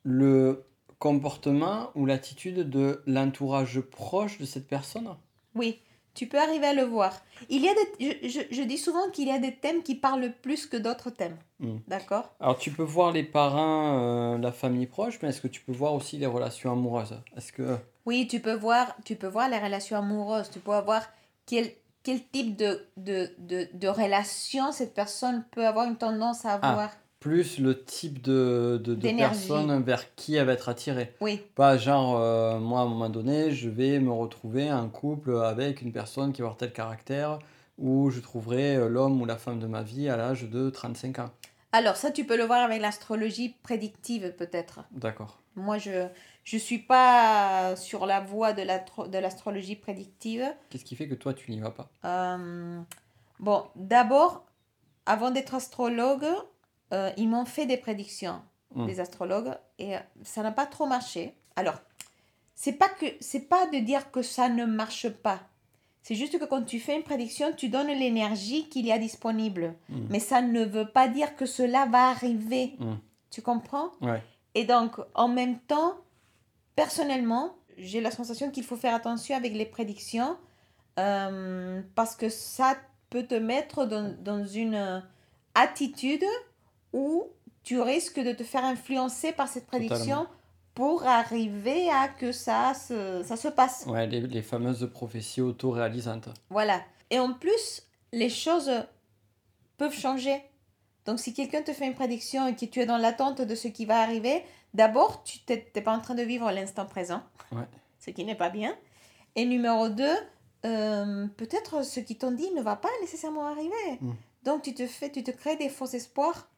[0.05, 0.63] le
[1.01, 5.09] comportement ou l'attitude de l'entourage proche de cette personne?
[5.57, 5.81] Oui,
[6.15, 7.13] tu peux arriver à le voir.
[7.49, 9.95] Il y a des, je, je- je dis souvent qu'il y a des thèmes qui
[9.95, 11.37] parlent plus que d'autres thèmes.
[11.61, 11.77] Mm.
[11.89, 12.35] D'accord?
[12.41, 15.73] Alors, tu peux voir les parents, euh, la famille proche, mais est-ce que tu peux
[15.73, 17.21] voir aussi les relations amoureuses?
[17.37, 17.77] Est-ce que...
[18.07, 20.51] Oui, tu peux voir, tu peux voir les relations amoureuses.
[20.51, 21.03] Tu peux voir
[21.47, 21.71] quel,
[22.03, 26.91] quel type de, de, de, de relation cette personne peut avoir une tendance à avoir.
[27.21, 31.15] Plus le type de, de, de personne vers qui elle va être attirée.
[31.21, 35.37] Oui, Pas genre, euh, moi à un moment donné, je vais me retrouver en couple
[35.37, 37.39] avec une personne qui va avoir tel caractère,
[37.77, 41.19] ou je trouverai euh, l'homme ou la femme de ma vie à l'âge de 35
[41.19, 41.31] ans.
[41.73, 44.81] Alors, ça, tu peux le voir avec l'astrologie prédictive, peut-être.
[44.91, 45.39] D'accord.
[45.57, 46.07] Moi, je
[46.43, 50.45] je suis pas sur la voie de l'astro- de l'astrologie prédictive.
[50.71, 51.91] Qu'est-ce qui fait que toi, tu n'y vas pas?
[52.07, 52.81] Euh,
[53.39, 54.47] bon, d'abord,
[55.07, 56.27] avant d'être astrologue,
[56.93, 58.43] euh, ils m'ont fait des prédictions,
[58.75, 58.87] Hmm.
[58.87, 61.35] des astrologues, et euh, ça n'a pas trop marché.
[61.57, 61.75] Alors,
[62.55, 65.41] c'est pas que c'est pas de dire que ça ne marche pas.
[66.03, 69.75] C'est juste que quand tu fais une prédiction, tu donnes l'énergie qu'il y a disponible.
[69.89, 70.07] Hmm.
[70.09, 72.77] Mais ça ne veut pas dire que cela va arriver.
[72.79, 72.95] Hmm.
[73.31, 73.91] Tu comprends?
[74.01, 74.23] Ouais.
[74.55, 75.97] Et donc, en même temps,
[76.77, 80.37] personnellement, j'ai la sensation qu'il faut faire attention avec les prédictions
[81.01, 82.77] euh, parce que ça
[83.11, 85.03] peut te mettre dans, dans une
[85.57, 86.25] attitude
[86.93, 87.27] où
[87.63, 90.27] tu risques de te faire influencer par cette prédiction Totalement.
[90.75, 93.85] pour arriver à que ça se, ça se passe.
[93.87, 96.29] Ouais, les, les fameuses prophéties autoréalisantes.
[96.49, 96.81] Voilà.
[97.11, 98.71] Et en plus, les choses
[99.77, 100.43] peuvent changer.
[101.07, 103.69] Donc, si quelqu'un te fait une prédiction et que tu es dans l'attente de ce
[103.69, 107.23] qui va arriver, d'abord, tu n'es pas en train de vivre l'instant présent,
[107.53, 107.65] Ouais.
[107.99, 108.77] ce qui n'est pas bien.
[109.37, 110.17] Et numéro deux,
[110.67, 113.99] euh, peut-être ce qui t'ont dit ne va pas nécessairement arriver.
[114.01, 114.13] Mm.
[114.45, 116.49] Donc, tu te, fais, tu te crées des faux espoirs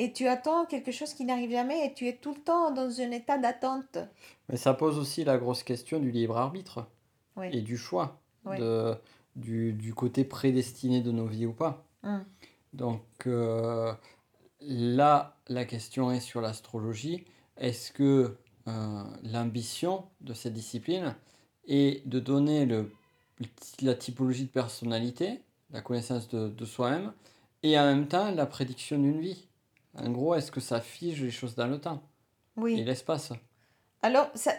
[0.00, 3.00] et tu attends quelque chose qui n'arrive jamais et tu es tout le temps dans
[3.02, 3.98] un état d'attente.
[4.48, 6.86] Mais ça pose aussi la grosse question du libre arbitre
[7.36, 7.48] Oui.
[7.52, 8.94] et du choix, de,
[9.36, 11.84] du, du côté prédestiné de nos vies ou pas.
[12.02, 12.20] Mm.
[12.72, 13.92] Donc euh,
[14.62, 17.26] là, la question est sur l'astrologie.
[17.58, 21.14] Est-ce que euh, l'ambition de cette discipline
[21.68, 22.90] est de donner le,
[23.82, 27.12] la typologie de personnalité, la connaissance de, de soi-même,
[27.62, 29.46] et en même temps la prédiction d'une vie?
[29.98, 32.02] En gros, est-ce que ça fige les choses dans le temps?
[32.56, 32.78] Oui.
[32.78, 33.32] et l'espace
[34.02, 34.52] Alors, ça,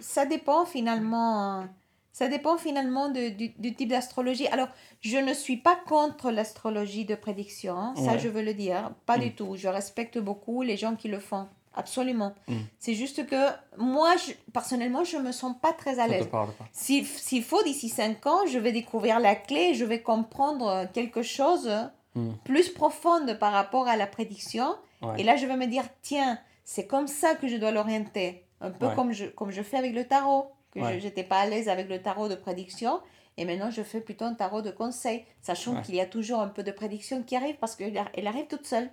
[0.00, 1.66] ça dépend finalement.
[2.12, 4.46] Ça dépend finalement de- du, du type d'astrologie.
[4.48, 4.68] Alors,
[5.00, 9.16] je ne suis pas contre l'astrologie de prédiction, hein, ça je veux le dire, pas
[9.16, 9.20] Mm.
[9.20, 9.56] du tout.
[9.56, 12.32] Je respecte beaucoup les gens qui le font, absolument.
[12.46, 12.54] Mm.
[12.78, 16.28] C'est juste que moi, je- personnellement, je me sens pas très à l'aise.
[16.30, 20.00] parle pas S'il s'il faut, d'ici 5 ans, je vais découvrir la clé, je vais
[20.02, 21.68] comprendre quelque chose
[22.14, 22.30] Mm.
[22.44, 24.76] plus profonde par rapport à la prédiction.
[25.02, 25.20] Ouais.
[25.20, 28.44] Et là, je vais me dire, tiens, c'est comme ça que je dois l'orienter.
[28.60, 28.94] Un peu Ouais.
[28.94, 30.46] comme, je, comme je fais avec le tarot.
[30.72, 30.98] Que Ouais.
[31.00, 33.00] je n'étais pas à l'aise avec le tarot de prédiction.
[33.36, 35.24] Et maintenant, je fais plutôt un tarot de conseil.
[35.42, 38.26] Sachant qu'il y a toujours un peu de prédiction qui arrive parce qu'elle ar- elle
[38.28, 38.90] arrive toute seule.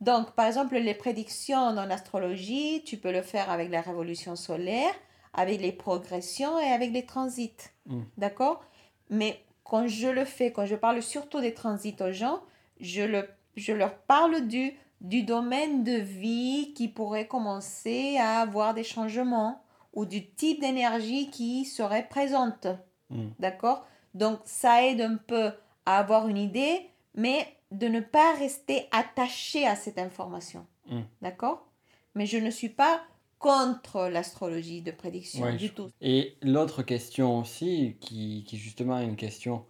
[0.00, 4.94] Donc, par exemple, les prédictions dans l'astrologie, tu peux le faire avec la révolution solaire,
[5.34, 7.52] avec les progressions et avec les transits.
[7.86, 8.02] Mm.
[8.16, 8.62] D'accord?
[9.10, 12.40] Mais quand je le fais, quand je parle surtout des transits aux gens,
[12.80, 18.72] je, le, je leur parle du, du domaine de vie qui pourrait commencer à avoir
[18.72, 22.66] des changements ou du type d'énergie qui serait présente.
[23.10, 23.28] Mm.
[23.38, 23.86] D'accord?
[24.14, 25.50] Donc, ça aide un peu
[25.84, 30.66] à avoir une idée, mais de ne pas rester attaché à cette information.
[30.88, 31.02] Mm.
[31.20, 31.66] D'accord?
[32.14, 33.02] Mais je ne suis pas
[33.38, 35.90] contre l'astrologie de prédiction Ouais, du tout.
[36.00, 39.64] Et l'autre question aussi, qui, qui justement est une question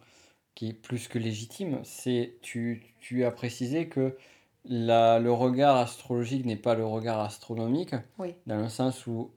[0.55, 4.17] qui est plus que légitime, c'est tu, tu as précisé que
[4.65, 8.35] la, le regard astrologique n'est pas le regard astronomique, Oui.
[8.45, 9.31] dans le sens où,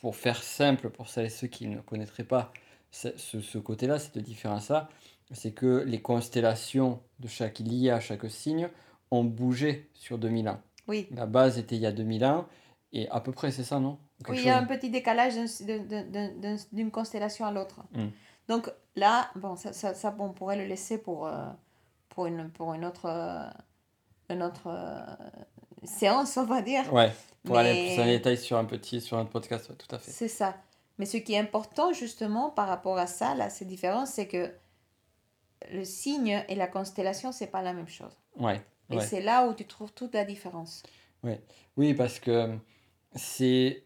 [0.00, 2.52] pour faire simple, pour celles et ceux qui ne connaîtraient pas
[2.90, 4.88] ce, ce, côté-là, cette différence-là,
[5.32, 8.68] c'est que les constellations de chaque lié à chaque signe
[9.10, 10.60] ont bougé sur 2000 ans.
[10.88, 11.08] Oui.
[11.10, 12.46] La base était il y a 2000 ans,
[12.92, 13.98] et à peu près c'est ça, non?
[14.18, 17.52] Quelque Oui, il y a un petit décalage d'un- d'un- d'un- d'un- d'une constellation à
[17.52, 17.80] l'autre.
[17.92, 18.06] Mm.
[18.48, 21.46] Donc là, bon, ça, ça, ça, on pourrait le laisser pour, euh,
[22.08, 23.48] pour, une, pour une autre, euh,
[24.30, 25.00] une autre euh,
[25.84, 26.90] séance, on va dire.
[26.92, 27.12] Ouais,
[27.44, 30.10] pour aller plus en détail sur un petit, sur un podcast, ouais, tout à fait.
[30.10, 30.54] C'est ça.
[30.98, 34.50] Mais ce qui est important, justement, par rapport à ça, là, c'est différent, c'est que
[35.70, 38.12] le signe et la constellation, c'est pas la même chose.
[38.38, 39.04] Ouais, Et ouais.
[39.04, 40.82] c'est là où tu trouves toute la différence.
[41.76, 42.56] Oui, parce que
[43.16, 43.84] c'est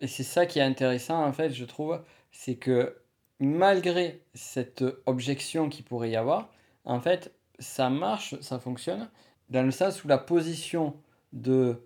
[0.00, 2.96] et c'est ça qui est intéressant en fait, je trouve, c'est que
[3.38, 6.50] malgré cette objection qui pourrait y avoir,
[6.84, 9.08] en fait, ça marche, ça fonctionne
[9.50, 10.94] dans le sens où la position
[11.32, 11.82] de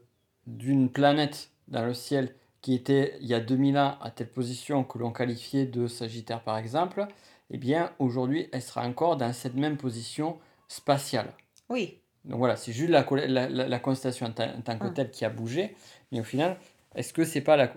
[0.47, 4.85] d'une planète dans le ciel qui était il y a 2000 ans à telle position
[4.85, 7.07] que l'on qualifiait de Sagittaire par exemple,
[7.51, 11.33] eh bien aujourd'hui, elle sera encore dans cette même position spatiale.
[11.69, 14.95] Oui, Donc voilà, c'est juste la, la, la- la constellation en, tant- que Mm.
[14.95, 15.75] telle qui a bougé.
[16.13, 16.57] Mais au final,
[16.95, 17.73] est-ce que c'est pas la,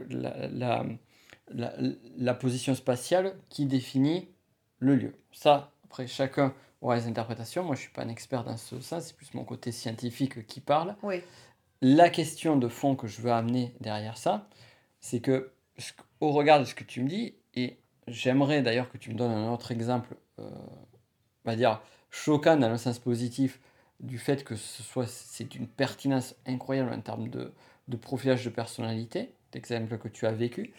[0.49, 0.85] la,
[2.17, 4.29] la, position spatiale qui définit
[4.79, 5.13] le lieu?
[5.31, 7.63] Ça, après, chacun aura les interprétations.
[7.63, 10.61] Moi, je suis pas un expert dans ce sens, c'est plus mon côté scientifique qui
[10.61, 10.95] parle.
[11.03, 11.21] oui,
[11.81, 14.47] La question de fond que je veux amener derrière ça,
[14.99, 15.51] c'est que,
[16.19, 17.77] au regard de ce que tu me dis, et
[18.07, 20.49] j'aimerais d'ailleurs que tu me donnes un autre exemple, euh,
[21.45, 23.59] on va dire, choquant dans le sens positif,
[23.99, 27.51] du fait que ce soit c'est une pertinence incroyable en termes de,
[27.87, 30.73] de profilage de personnalité, d'exemple que tu as vécu.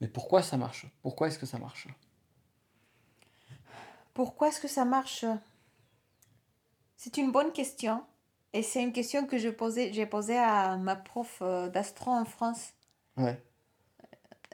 [0.00, 0.86] Mais pourquoi ça marche?
[1.02, 1.88] Pourquoi est-ce que ça marche?
[4.14, 5.24] Pourquoi est-ce que ça marche?
[6.96, 8.04] C'est une bonne question.
[8.52, 12.24] Et c'est une question que je posais, j'ai posée à ma prof euh, d'astro en
[12.24, 12.74] France.
[13.16, 13.42] Ouais.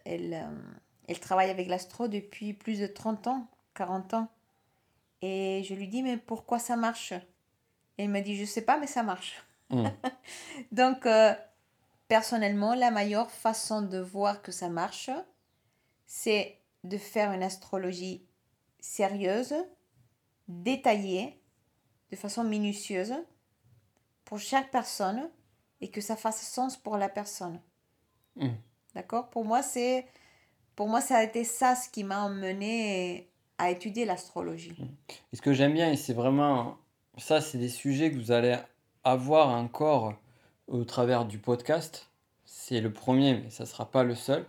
[0.05, 0.61] Elle, euh,
[1.09, 4.29] elle travaille avec l'astro depuis plus de 30 ans, 40 ans.
[5.21, 7.13] Et je lui dis, mais pourquoi ça marche?
[7.13, 9.43] Et elle m'a dit, je sais pas, mais ça marche.
[10.73, 11.35] Donc, euh,
[12.09, 15.11] personnellement, la meilleure façon de voir que ça marche,
[16.07, 18.27] c'est de faire une astrologie
[18.81, 19.55] sérieuse,
[20.47, 21.41] détaillée,
[22.11, 23.15] de façon minutieuse,
[24.25, 25.29] pour chaque personne,
[25.81, 27.61] et que ça fasse sens pour la personne.
[28.37, 28.55] Hmm.
[28.95, 29.31] D'accord?
[29.31, 30.07] Pour moi, c'est
[30.75, 33.29] pour moi, ça a été ça ce qui m'a emmené
[33.59, 34.77] à étudier l'astrologie.
[35.33, 36.79] Et ce que j'aime bien, et c'est vraiment
[37.17, 38.57] ça, c'est des sujets que vous allez
[39.05, 40.15] avoir encore
[40.67, 42.09] au travers du podcast.
[42.45, 44.47] C'est le premier, mais ça ne sera pas le seul.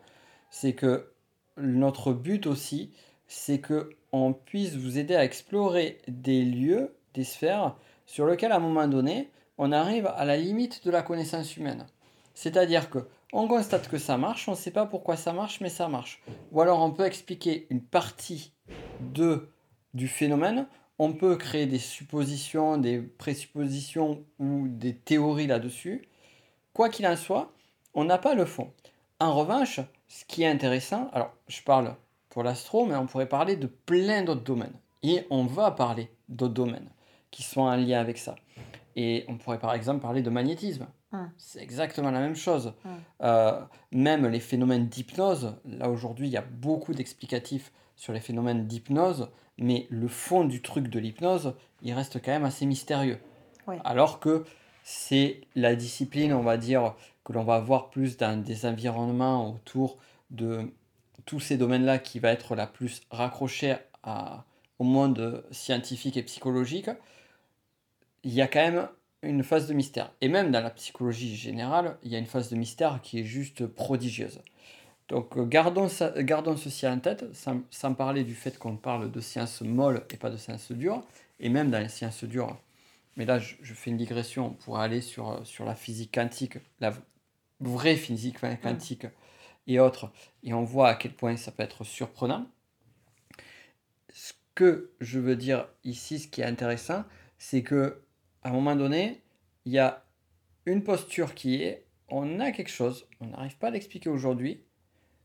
[0.49, 1.11] C'est que
[1.57, 2.91] notre but aussi,
[3.27, 8.57] c'est que on puisse vous aider à explorer des lieux, des sphères sur lesquelles à
[8.57, 11.85] un moment donné, on arrive à la limite de la connaissance humaine.
[12.33, 15.69] C'est-à-dire que on constate que ça marche, on ne sait pas pourquoi ça marche, mais
[15.69, 16.23] ça marche.
[16.51, 18.53] Ou alors on peut expliquer une partie
[19.01, 19.49] de,
[19.93, 20.67] du phénomène,
[20.99, 26.07] on peut créer des suppositions, des présuppositions ou des théories là-dessus.
[26.73, 27.53] Quoi qu'il en soit,
[27.93, 28.71] on n'a pas le fond.
[29.19, 31.95] En revanche, ce qui est intéressant, alors je parle
[32.29, 34.75] pour l'astro, mais on pourrait parler de plein d'autres domaines.
[35.01, 36.89] Et on va parler d'autres domaines
[37.31, 38.35] qui sont en lien avec ça.
[38.95, 40.87] Et on pourrait par exemple parler de magnétisme.
[41.13, 41.31] Hum.
[41.37, 42.73] C'est exactement la même chose.
[42.85, 42.91] Hum.
[43.21, 48.67] Euh, même les phénomènes d'hypnose, là aujourd'hui il y a beaucoup d'explicatifs sur les phénomènes
[48.67, 53.19] d'hypnose, mais le fond du truc de l'hypnose, il reste quand même assez mystérieux.
[53.67, 53.75] Oui.
[53.83, 54.45] Alors que
[54.83, 59.97] c'est la discipline, on va dire, que l'on va voir plus dans des environnements autour
[60.31, 60.71] de
[61.25, 64.45] tous ces domaines-là qui va être la plus raccrochée à,
[64.79, 66.89] au monde scientifique et psychologique,
[68.23, 68.87] il y a quand même
[69.21, 70.11] une phase de mystère.
[70.21, 73.23] Et même dans la psychologie générale, il y a une phase de mystère qui est
[73.23, 74.41] juste prodigieuse.
[75.09, 79.11] Donc euh, gardons, ça, gardons ceci en tête, sans, sans parler du fait qu'on parle
[79.11, 81.03] de sciences molles et pas de sciences dures,
[81.39, 82.57] et même dans les sciences dures.
[83.17, 86.57] Mais là, je, je fais une digression pour aller sur, euh, sur la physique quantique,
[86.79, 86.93] la
[87.59, 89.07] vraie physique quantique
[89.67, 90.11] et autres,
[90.43, 92.47] et on voit à quel point ça peut être surprenant.
[94.13, 97.03] Ce que je veux dire ici, ce qui est intéressant,
[97.37, 98.01] c'est que
[98.43, 99.21] à un moment donné,
[99.65, 100.05] il y a
[100.65, 104.63] une posture qui est on a quelque chose, on n'arrive pas à l'expliquer aujourd'hui.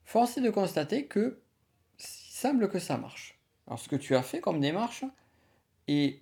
[0.05, 1.41] Force est de constater que
[1.99, 3.39] il semble que ça marche.
[3.67, 5.05] Alors ce que tu as fait comme démarche,
[5.89, 6.21] et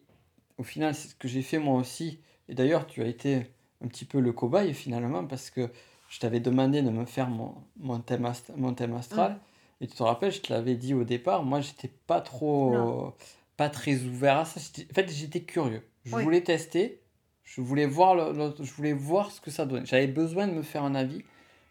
[0.59, 3.47] au final c'est ce que j'ai fait moi aussi, et d'ailleurs tu as été
[3.85, 5.69] un petit peu le cobaye finalement parce que
[6.09, 9.39] je t'avais demandé de me faire mon, mon, thème, ast- mon thème astral,
[9.81, 13.15] et tu te rappelles, je te l'avais dit au départ, moi j'étais pas trop,
[13.57, 16.23] pas très ouvert à ça, en fait j'étais curieux, je Oui.
[16.23, 17.01] voulais tester,
[17.43, 19.85] je voulais voir, le- le- je voulais voir ce que ça donnait.
[19.87, 21.25] J'avais besoin de me faire un avis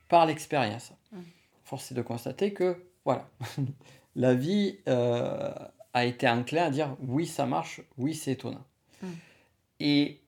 [0.10, 0.92] par l'expérience.
[1.14, 1.22] Mm.
[1.72, 3.30] Force est de constater que, voilà,
[4.18, 5.54] la vie euh,
[5.94, 8.66] a été enclin à dire oui, ça marche, oui, c'est étonnant.
[9.02, 9.08] Mm.
[9.80, 10.20] Et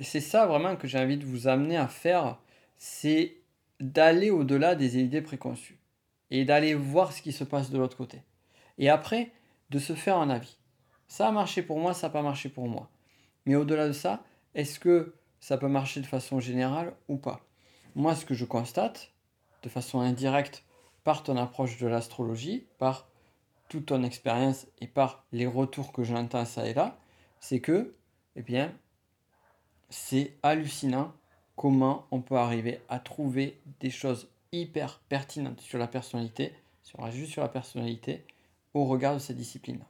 [0.00, 2.36] c'est ça vraiment que j'ai envie de vous amener à faire,
[2.78, 3.36] c'est
[3.78, 5.78] d'aller au-delà des idées préconçues
[6.32, 8.20] et d'aller voir ce qui se passe de l'autre côté.
[8.78, 9.30] Et après,
[9.70, 10.58] de se faire un avis.
[11.06, 12.90] Ça a marché pour moi, ça n'a pas marché pour moi.
[13.46, 14.24] Mais au-delà de ça,
[14.56, 17.40] est-ce que ça peut marcher de façon générale ou pas?
[17.94, 19.12] Moi, ce que je constate,
[19.62, 20.64] de façon indirecte,
[21.04, 23.08] par ton approche de l'astrologie, par
[23.68, 26.98] toute ton expérience et par les retours que j'entends ça et là,
[27.40, 27.94] c'est que,
[28.36, 28.72] eh bien,
[29.90, 31.12] c'est hallucinant
[31.56, 37.32] comment on peut arriver à trouver des choses hyper pertinentes sur la personnalité, sur, juste
[37.32, 38.24] sur la personnalité,
[38.74, 39.80] au regard de cette discipline.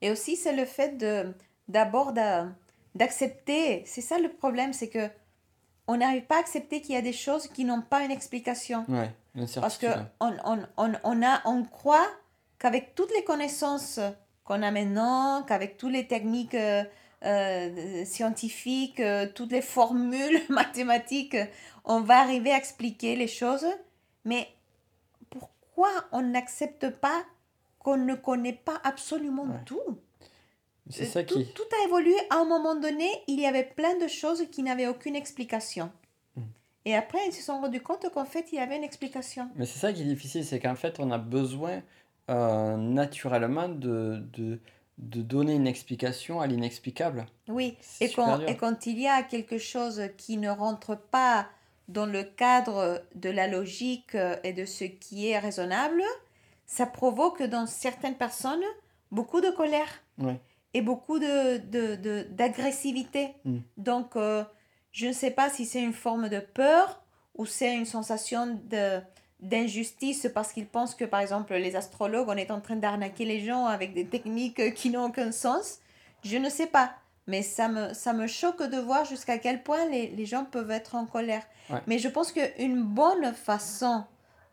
[0.00, 1.34] Et aussi, c'est le fait de
[1.68, 2.48] d'abord d'a-
[2.94, 3.82] d'accepter.
[3.86, 5.08] C'est ça le problème, c'est que
[5.86, 8.84] on n'arrive pas à accepter qu'il y a des choses qui n'ont pas une explication.
[8.88, 10.06] Ouais, Parce que l'incertitude.
[10.20, 12.08] on, on, on, on, a, on croit
[12.58, 14.00] qu'avec toutes les connaissances
[14.44, 16.82] qu'on a maintenant, qu'avec toutes les techniques euh,
[17.24, 21.36] euh, scientifiques, euh, toutes les formules mathématiques,
[21.84, 23.66] on va arriver à expliquer les choses.
[24.24, 24.48] Mais
[25.30, 27.24] pourquoi on n'accepte pas
[27.78, 29.64] qu'on ne connaît pas absolument Ouais.
[29.66, 29.98] tout?
[30.90, 31.52] C'est ça tout, qui...
[31.52, 32.14] tout a évolué.
[32.30, 35.92] À un moment donné, il y avait plein de choses qui n'avaient aucune explication.
[36.88, 39.44] Et après, ils se sont rendus compte qu'en fait, il y avait une explication.
[39.56, 41.82] Mais c'est ça qui est difficile, c'est qu'en fait, on a besoin
[42.30, 44.58] euh, naturellement de, de,
[44.96, 47.26] de donner une explication à l'inexplicable.
[47.46, 51.46] Oui, et quand, et quand il y a quelque chose qui ne rentre pas
[51.88, 56.02] dans le cadre de la logique euh, et de ce qui est raisonnable,
[56.66, 58.64] ça provoque dans certaines personnes
[59.10, 59.92] beaucoup de colère
[60.74, 63.34] et beaucoup de, de, de- d'agressivité.
[63.44, 63.58] Mm.
[63.76, 64.44] Donc, euh,
[64.92, 67.02] je ne sais pas si c'est une forme de peur
[67.34, 69.00] ou c'est une sensation de,
[69.40, 73.40] d'injustice parce qu'ils pensent que, par exemple, les astrologues, on est en train d'arnaquer les
[73.40, 75.78] gens avec des techniques qui n'ont aucun sens.
[76.24, 76.94] Je ne sais pas.
[77.26, 80.70] Mais ça me, ça me choque de voir jusqu'à quel point les, les gens peuvent
[80.70, 81.46] être en colère.
[81.68, 81.80] Ouais.
[81.86, 84.04] Mais je pense qu'une bonne façon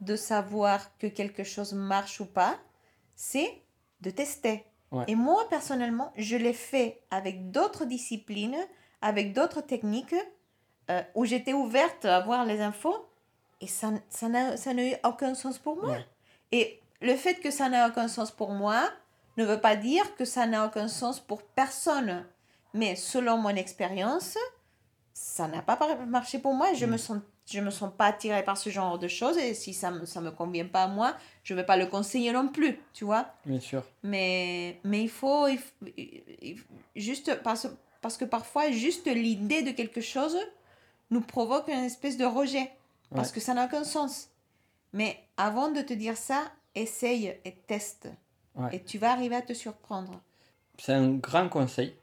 [0.02, 2.58] de savoir que quelque chose marche ou pas,
[3.16, 3.62] c'est
[4.02, 4.66] de tester.
[4.92, 5.06] Ouais.
[5.08, 8.58] Et moi, personnellement, je l'ai fait avec d'autres disciplines,
[9.02, 10.16] avec d'autres techniques,
[10.90, 13.08] euh, où j'étais ouverte à voir les infos,
[13.62, 15.92] et ça ça n'a ça n'a eu aucun sens pour moi.
[15.92, 16.06] Ouais.
[16.52, 18.90] Et le fait que ça n'a aucun sens pour moi
[19.38, 22.26] ne veut pas dire que ça n'a aucun sens pour personne.
[22.74, 24.38] Mais selon mon expérience,
[25.14, 25.78] ça n'a pas
[26.08, 26.74] marché pour moi.
[26.74, 26.90] Je Mm.
[26.92, 29.92] me sens je me sens pas attirée par ce genre de choses et si ça
[29.92, 33.06] me ça me convient pas à moi, je vais pas le conseiller non plus, tu
[33.06, 33.28] vois.
[33.46, 33.84] Bien sûr.
[34.04, 36.58] Mais mais il faut, il faut- il-
[36.96, 37.68] juste parce
[38.06, 40.38] parce que parfois juste l'idée de quelque chose
[41.10, 42.70] nous provoque une espèce de rejet
[43.10, 43.34] parce Ouais.
[43.34, 44.30] que ça n'a aucun sens.
[44.94, 46.44] Mais avant de te dire ça,
[46.76, 48.08] essaye et teste.
[48.54, 48.76] Ouais.
[48.76, 50.22] Et tu vas arriver à te surprendre.
[50.78, 51.96] C'est un grand conseil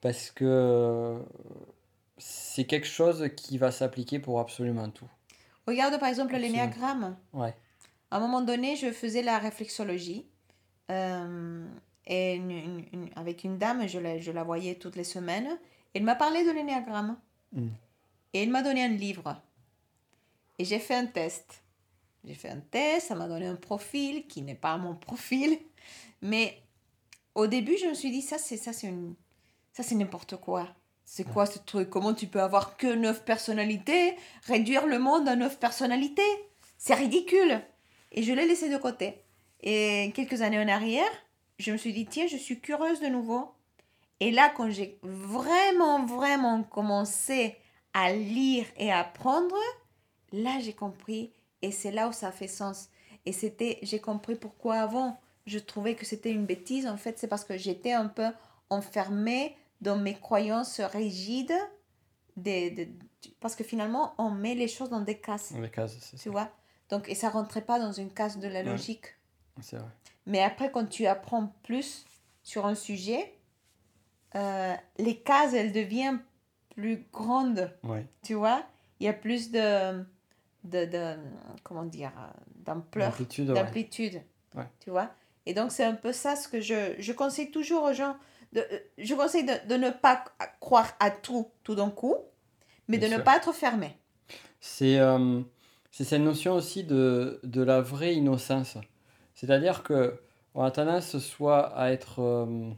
[0.00, 1.22] parce que
[2.18, 5.08] c'est quelque chose qui va s'appliquer pour absolument tout.
[5.68, 7.16] Regarde par exemple l'énéagramme.
[7.32, 7.54] Ouais.
[8.10, 10.26] À un moment donné, je faisais la réflexologie.
[10.90, 11.64] euh,
[12.06, 15.58] et une- une- une- avec une dame, je la, je la voyais toutes les semaines.
[15.94, 17.16] Elle m'a parlé de l'énéagramme.
[17.52, 17.68] Mm.
[18.32, 19.40] Et elle m'a donné un livre.
[20.58, 21.62] Et j'ai fait un test.
[22.24, 25.58] J'ai fait un test, ça m'a donné un profil qui n'est pas mon profil.
[26.22, 26.58] Mais
[27.34, 29.14] au début, je me suis dit, ça, c'est ça, c'est une...
[29.72, 30.68] ça, c'est n'importe quoi.
[31.04, 31.90] C'est quoi ce truc?
[31.90, 34.16] Comment tu peux avoir que neuf personnalités?
[34.44, 36.22] Réduire le monde à neuf personnalités?
[36.78, 37.60] C'est ridicule.
[38.10, 39.22] Et je l'ai laissé de côté.
[39.60, 41.04] Et quelques années en arrière,
[41.58, 43.52] je me suis dit, tiens, je suis curieuse de nouveau.
[44.20, 47.56] Et là, quand j'ai vraiment, vraiment commencé
[47.92, 49.56] à lire et à apprendre,
[50.32, 51.32] là, j'ai compris.
[51.62, 52.88] Et c'est là où ça fait sens.
[53.26, 56.86] Et c'était, j'ai compris pourquoi avant, je trouvais que c'était une bêtise.
[56.86, 58.26] En fait, c'est parce que j'étais un peu
[58.70, 61.54] enfermée dans mes croyances rigides.
[62.36, 62.92] Des, des-
[63.40, 65.52] parce que finalement, on met les choses dans des cases.
[65.52, 66.30] Dans les cases, c'est Tu ça.
[66.30, 66.50] vois?
[66.90, 68.70] Donc, et ça rentrait pas dans une case de la Ouais.
[68.70, 69.06] logique.
[69.62, 69.88] C'est vrai.
[70.26, 72.04] Mais après, quand tu apprends plus
[72.42, 73.34] sur un sujet,
[74.34, 76.20] euh, les cases, elles deviennent
[76.74, 78.06] plus grandes, Ouais.
[78.22, 78.62] tu vois
[79.00, 80.02] Il y a plus de,
[80.64, 81.14] de, de
[81.62, 82.12] comment dire,
[82.64, 84.22] d'ampleur, d'amplitude,
[84.56, 84.68] Ouais.
[84.80, 85.10] tu vois
[85.46, 88.16] Et donc, c'est un peu ça ce que je, je conseille toujours aux gens.
[88.52, 88.64] De,
[88.98, 90.24] je conseille de, de ne pas
[90.60, 92.16] croire à tout, tout d'un coup,
[92.88, 93.96] mais Bien de ne pas être fermé.
[94.60, 95.40] C'est euh,
[95.90, 98.78] c'est cette notion aussi de, de la vraie innocence.
[99.44, 100.18] C'est-à-dire que
[100.54, 102.70] on a tendance soit à être euh,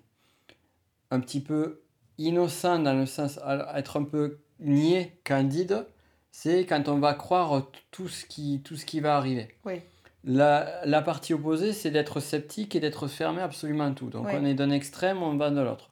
[1.11, 1.83] un petit peu
[2.19, 5.87] innocent dans le sens à être un peu niais, candide,
[6.31, 9.49] c'est quand on va croire tout ce qui, tout ce qui va arriver.
[9.65, 9.81] Oui.
[10.25, 14.09] La, la partie opposée, c'est d'être sceptique et d'être fermé absolument à tout.
[14.09, 14.33] Donc Oui.
[14.35, 15.91] on est d'un extrême, on va de l'autre.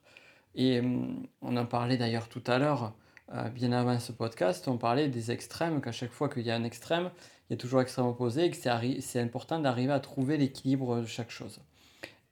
[0.54, 2.94] Et hum, on en parlait d'ailleurs tout à l'heure,
[3.34, 6.56] euh, bien avant ce podcast, on parlait des extrêmes, qu'à chaque fois qu'il y a
[6.56, 7.10] un extrême,
[7.48, 11.06] il y a toujours l'extrême opposé, et que c'est important d'arriver à trouver l'équilibre de
[11.06, 11.60] chaque chose.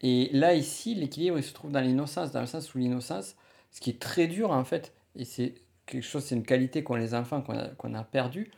[0.00, 3.36] Et là, ici, l'équilibre, il se trouve dans l'innocence, dans le sens où l'innocence,
[3.70, 5.54] ce qui est très dur en fait, et c'est
[5.86, 8.50] quelque chose, c'est une qualité qu'ont les enfants, qu'on a, qu'on a perdu,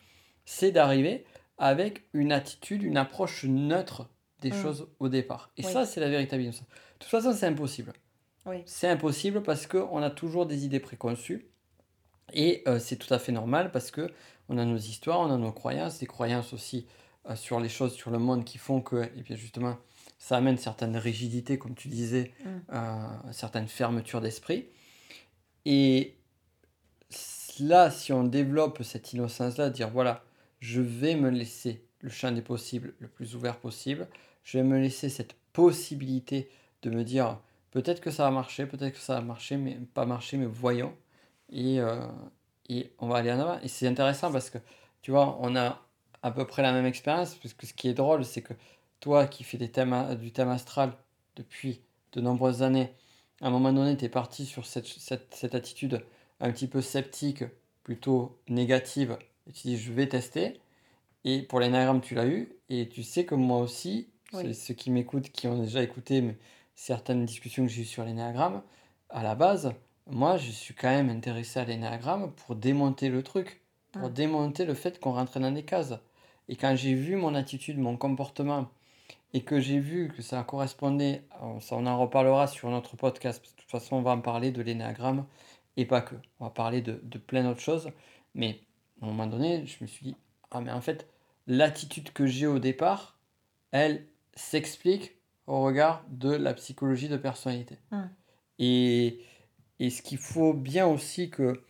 [0.45, 1.25] c'est d'arriver
[1.59, 4.09] avec une attitude, une approche neutre
[4.41, 4.63] des Mm.
[4.63, 5.51] choses au départ.
[5.57, 5.73] Et Oui.
[5.73, 6.67] ça, c'est la véritable innocence.
[6.69, 7.93] De toute façon, c'est impossible.
[8.47, 8.63] Oui.
[8.67, 11.47] C'est impossible parce qu'on a toujours des idées préconçues.
[12.33, 14.11] Et euh, c'est tout à fait normal parce que
[14.49, 16.87] on a nos histoires, on a nos croyances, des croyances aussi
[17.31, 19.77] euh, sur les choses, sur le monde qui font que, et bien justement,
[20.19, 22.49] ça amène certaines rigidités, comme tu disais, Mm.
[22.75, 24.67] euh, certaines fermetures d'esprit.
[25.65, 26.17] Et
[27.61, 30.25] là, si on développe cette innocence-là, dire voilà,
[30.61, 34.09] je vais me laisser le champ des possibles le plus ouvert possible,
[34.43, 36.51] je vais me laisser cette possibilité
[36.83, 40.05] de me dire peut-être que ça va marcher, peut-être que ça va marcher, mais pas
[40.07, 40.95] marcher, mais voyons.
[41.51, 42.07] Et, euh,
[42.69, 43.61] et on va aller en avant.
[43.63, 44.59] Et c'est intéressant parce que,
[45.03, 45.81] tu vois, on a
[46.23, 48.55] à peu près la même expérience, parce que ce qui est drôle, c'est que
[49.01, 50.93] toi qui fais des thèmes, du thème astral
[51.37, 51.83] depuis
[52.13, 52.93] de nombreuses années,
[53.43, 56.03] à un moment donné, tu es parti sur cette, cette, cette attitude
[56.41, 57.45] un petit peu sceptique,
[57.83, 60.61] plutôt négative, et tu dis je vais tester.
[61.25, 64.55] Et pour l'énagramme, tu l'as eu, et tu sais que moi aussi, Oui.
[64.55, 66.37] ceux qui m'écoutent, qui ont déjà écouté
[66.75, 68.63] certaines discussions que j'ai eues sur l'énéagramme,
[69.11, 69.73] à la base,
[70.11, 74.75] moi, je suis quand même intéressé à l'énéagramme pour démonter le truc, pour démonter le
[74.75, 75.95] fait qu'on rentrait dans des cases.
[76.49, 78.69] Et quand j'ai vu mon attitude, mon comportement,
[79.33, 81.23] et que j'ai vu que ça correspondait,
[81.61, 84.21] ça on en reparlera sur notre podcast, parce que de toute façon on va en
[84.21, 85.27] parler de l'énéagramme,
[85.77, 86.15] et pas que.
[86.39, 87.91] On va parler de, de plein d'autres choses.
[88.35, 88.61] Mais
[89.01, 90.17] à un moment donné, je me suis dit,
[90.51, 91.09] ah mais en fait,
[91.47, 93.19] l'attitude que j'ai au départ,
[93.71, 97.79] elle s'explique au regard de la psychologie de personnalité.
[98.59, 99.21] Et,
[99.81, 101.63] et ce qu'il faut bien aussi que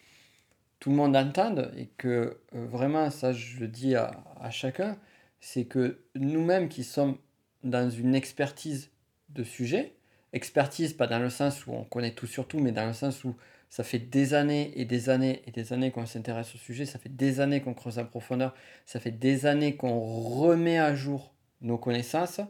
[0.81, 4.99] tout le monde entende, et que euh, vraiment, ça je le dis à, à chacun,
[5.41, 7.17] c'est que nous-mêmes qui sommes
[7.63, 8.91] dans une expertise
[9.31, 9.95] de sujet,
[10.33, 13.25] expertise pas dans le sens où on connaît tout sur tout, mais dans le sens
[13.25, 13.35] où
[13.71, 16.99] ça fait des années et des années et des années qu'on s'intéresse au sujet, ça
[16.99, 18.55] fait des années qu'on creuse en profondeur,
[18.87, 22.41] ça fait des années qu'on remet à jour nos connaissances,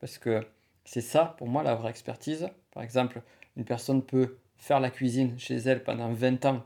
[0.00, 0.44] parce que
[0.84, 2.48] c'est ça, pour moi, la vraie expertise.
[2.72, 3.22] Par exemple,
[3.56, 6.62] une personne peut faire la cuisine chez elle pendant 20 ans,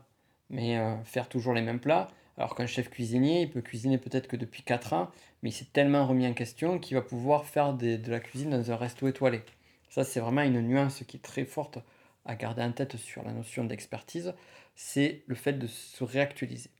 [0.51, 4.29] mais euh, faire toujours les mêmes plats, alors qu'un chef cuisinier, il peut cuisiner peut-être
[4.29, 5.11] que depuis 4 ans,
[5.43, 8.71] mais il s'est tellement remis en question qu'il va pouvoir faire de la cuisine dans
[8.71, 9.41] un resto étoilé.
[9.89, 11.79] Ça, c'est vraiment une nuance qui est très forte
[12.27, 14.35] à garder en tête sur la notion d'expertise,
[14.75, 16.71] c'est le fait de se réactualiser.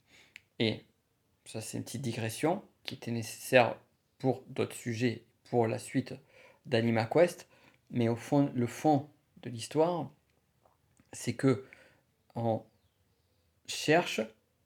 [0.59, 0.83] Et
[1.45, 3.75] ça, c'est une petite digression qui était nécessaire
[4.19, 6.13] pour d'autres sujets, pour la suite
[6.67, 7.47] d'AnimaQuest,
[7.89, 9.09] mais au fond, le fond
[9.41, 10.11] de l'histoire,
[11.13, 11.65] c'est que
[12.35, 12.61] on
[13.67, 14.21] cherche,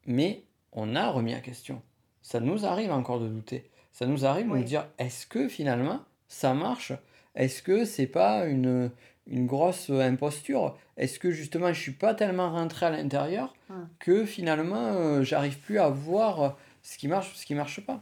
[0.06, 1.82] mais on a remis en question.
[2.22, 3.70] Ça nous arrive encore de douter.
[3.92, 6.94] Ça nous arrive de nous dire est-ce que finalement ça marche?
[7.36, 8.92] Est-ce que c'est pas une,
[9.28, 10.78] une grosse imposture?
[10.98, 13.90] Est-ce que justement je suis pas tellement rentré à l'intérieur hum.
[14.00, 18.02] que finalement euh, j'arrive plus à voir ce qui marche ce qui marche pas?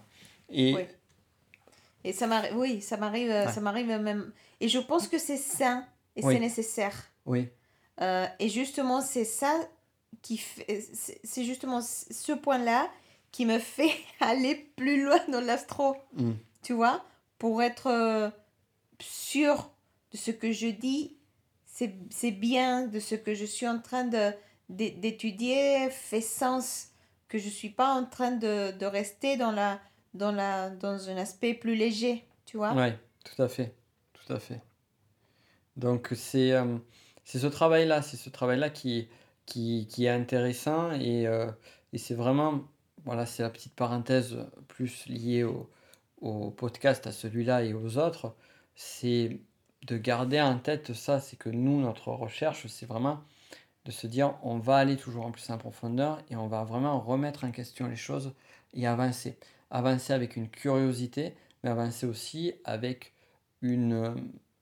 [0.50, 0.82] Et oui.
[2.04, 4.32] Et ça m'arrive oui, ça m'arrive euh, ça m'arrive même
[4.62, 5.86] et je pense que c'est sain
[6.16, 6.96] et c'est nécessaire.
[7.26, 7.50] Oui.
[8.02, 9.60] Euh, et justement c'est ça
[10.22, 10.82] qui fait
[11.24, 12.90] c'est justement ce point-là
[13.32, 15.96] qui me fait aller plus loin dans l'astro.
[16.18, 16.38] Hum.
[16.62, 17.06] Tu vois,
[17.38, 18.32] pour être
[19.00, 19.72] sûr
[20.12, 21.16] de ce que je dis,
[22.10, 24.34] c'est bien, de ce que je suis en train de
[24.70, 26.90] d'étudier fait sens,
[27.28, 29.80] que je ne suis pas en train de, de, rester dans, la,
[30.14, 32.92] dans, la, dans un aspect plus léger, tu vois Oui,
[33.24, 33.74] tout à fait,
[34.14, 34.62] tout à fait.
[35.76, 36.78] Donc c'est euh,
[37.30, 39.08] c'est ce travail-là, c'est ce travail-là qui,
[39.46, 41.52] qui, qui, est intéressant et, euh,
[41.94, 42.64] et c'est vraiment,
[43.06, 44.36] voilà, c'est la petite parenthèse
[44.68, 45.70] plus liée au,
[46.22, 48.36] au podcast, à celui-là et aux autres,
[48.76, 49.42] c'est
[49.84, 53.22] de garder en tête ça, c'est que nous, notre recherche, c'est vraiment
[53.86, 57.00] de se dire on va aller toujours en plus en profondeur et on va vraiment
[57.00, 58.34] remettre en question les choses
[58.74, 59.38] et avancer.
[59.70, 63.14] Avancer avec une curiosité, mais avancer aussi avec
[63.62, 64.16] une,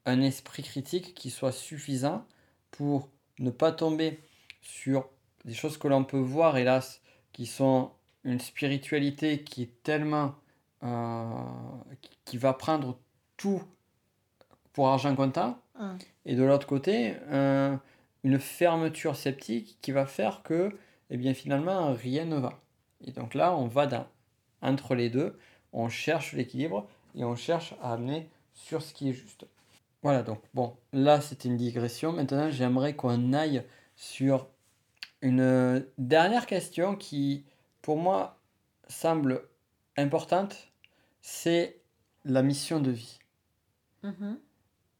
[0.05, 2.26] un esprit critique qui soit suffisant
[2.72, 3.09] pour
[3.39, 4.20] ne pas tomber
[4.61, 5.09] sur
[5.45, 7.01] des choses que l'on peut voir, hélas,
[7.34, 7.91] qui sont
[8.24, 10.36] une spiritualité qui est tellement...
[10.84, 11.43] Euh,
[12.26, 12.99] qui va prendre
[13.36, 13.63] tout
[14.74, 15.59] pour argent comptant.
[15.80, 15.97] Hum.
[16.26, 17.15] Et de l'autre côté,
[18.24, 20.78] une fermeture sceptique qui va faire que,
[21.09, 22.59] eh bien, finalement, rien ne va.
[23.05, 24.05] Et donc là, on va dans,
[24.61, 25.39] entre les deux,
[25.72, 29.45] on cherche l'équilibre et on cherche à amener sur ce qui est juste.
[30.03, 32.13] Voilà, donc bon, là c'était une digression.
[32.13, 33.63] Maintenant, j'aimerais qu'on aille
[33.95, 34.47] sur
[35.21, 37.45] une dernière question qui,
[37.81, 38.39] pour moi,
[38.87, 39.43] semble
[39.97, 40.69] importante.
[41.21, 41.81] C'est
[42.23, 43.19] la mission de vie.
[44.03, 44.37] Mm-hmm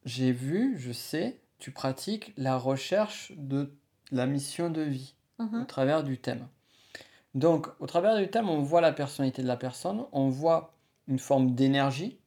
[0.08, 3.74] j'ai vu, je sais, tu pratiques la recherche de
[4.12, 5.68] la mission de vie au mhm.
[5.68, 6.48] travers du thème.
[7.36, 10.74] Donc, au travers du thème, on voit la personnalité de la personne, on voit
[11.08, 12.18] une forme d'énergie,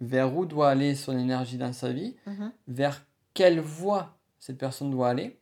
[0.00, 2.52] vers où doit aller son énergie dans sa vie, mhm.
[2.68, 5.38] vers quelle voie cette personne doit aller.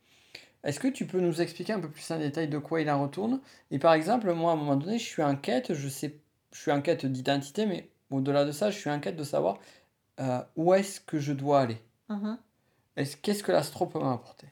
[0.64, 3.00] Est-ce que tu peux nous expliquer un peu plus en détail de quoi il en
[3.00, 3.40] retourne?
[3.70, 6.18] Et par exemple, moi, à un moment donné, je suis en quête, je sais,
[6.52, 9.58] je suis en quête d'identité, mais au-delà de ça, je suis en quête de savoir
[10.18, 11.78] euh, où est-ce que je dois aller?
[12.08, 12.38] Mhm.
[13.22, 14.48] Qu'est-ce que l'astro peut m'apporter?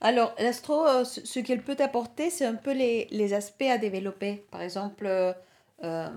[0.00, 4.44] Alors, l'astro, euh, ce, qu'elle peut apporter, c'est un peu les, les, aspects à développer.
[4.50, 5.06] Par exemple,
[5.84, 6.10] euh,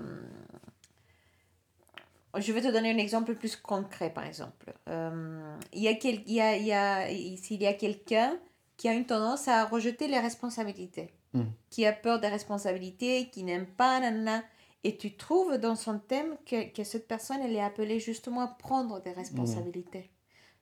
[2.36, 4.72] je vais te donner un exemple plus concret, par exemple.
[4.86, 7.06] il y a, quel, il y a, il y a,
[7.36, 8.38] s'il y a quelqu'un
[8.76, 11.42] qui a une tendance à rejeter les responsabilités, hmm.
[11.68, 14.42] qui a peur des responsabilités, qui n'aime pas, nanana,
[14.84, 18.48] et tu trouves dans son thème que, que, cette personne, elle est appelée justement à
[18.48, 20.10] prendre des responsabilités.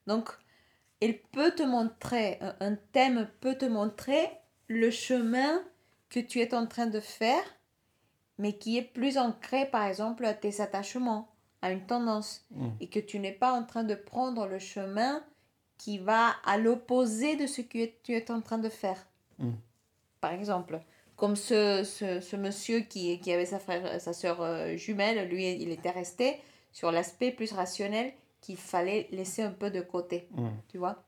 [0.05, 0.29] Donc,
[0.99, 4.29] elle peut te montrer, un thème peut te montrer
[4.67, 5.63] le chemin
[6.09, 7.43] que tu es en train de faire,
[8.37, 11.29] mais qui est plus ancré, par exemple, à tes attachements,
[11.61, 12.69] à une tendance, mm.
[12.79, 15.23] et que tu n'es pas en train de prendre le chemin
[15.77, 19.07] qui va à l'opposé de ce que tu es en train de faire.
[19.37, 19.51] Mm.
[20.21, 20.81] Par exemple,
[21.15, 25.51] comme ce, ce, ce monsieur qui, qui avait sa, frère, sa soeur euh, jumelle, lui,
[25.51, 26.39] il était resté
[26.71, 30.29] sur l'aspect plus rationnel qu'il fallait laisser un peu de côté.
[30.31, 30.47] Mm.
[30.69, 31.03] Tu vois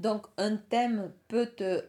[0.00, 1.62] Donc, un thème peut te...
[1.62, 1.84] euh,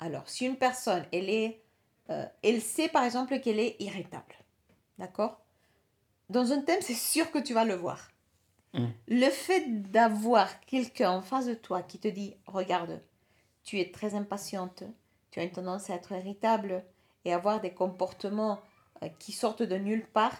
[0.00, 1.62] alors, si une personne, elle est...
[2.08, 4.34] euh, elle sait, par exemple, qu'elle est irritable.
[4.98, 5.43] D'accord?
[6.30, 8.10] Dans un thème, c'est sûr que tu vas le voir.
[8.72, 8.86] Mm.
[9.08, 13.02] Le fait d'avoir quelqu'un en face de toi qui te dit, regarde,
[13.62, 14.82] tu es très impatiente,
[15.30, 16.84] tu as une tendance à être irritable
[17.24, 18.60] et avoir des comportements
[19.02, 20.36] euh, qui sortent de nulle part,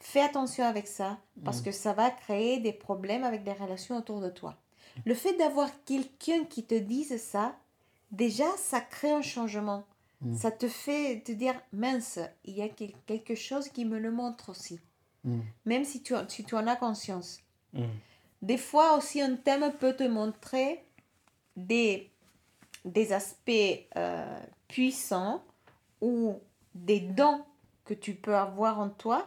[0.00, 1.64] fais attention avec ça parce Mm.
[1.64, 4.56] que ça va créer des problèmes avec des relations autour de toi.
[5.06, 7.56] Le fait d'avoir quelqu'un qui te dise ça,
[8.12, 9.84] déjà, ça crée un changement.
[10.20, 10.36] Mm.
[10.36, 14.10] Ça te fait te dire, mince, il y a quel- quelque chose qui me le
[14.12, 14.78] montre aussi,
[15.24, 15.40] Mm.
[15.64, 17.40] même si tu, si tu en as conscience.
[17.72, 17.84] Mm.
[18.42, 20.84] Des fois aussi, un thème peut te montrer
[21.56, 22.10] des,
[22.84, 25.42] des aspects euh, puissants
[26.02, 26.38] ou
[26.74, 27.42] des dons
[27.84, 29.26] que tu peux avoir en toi,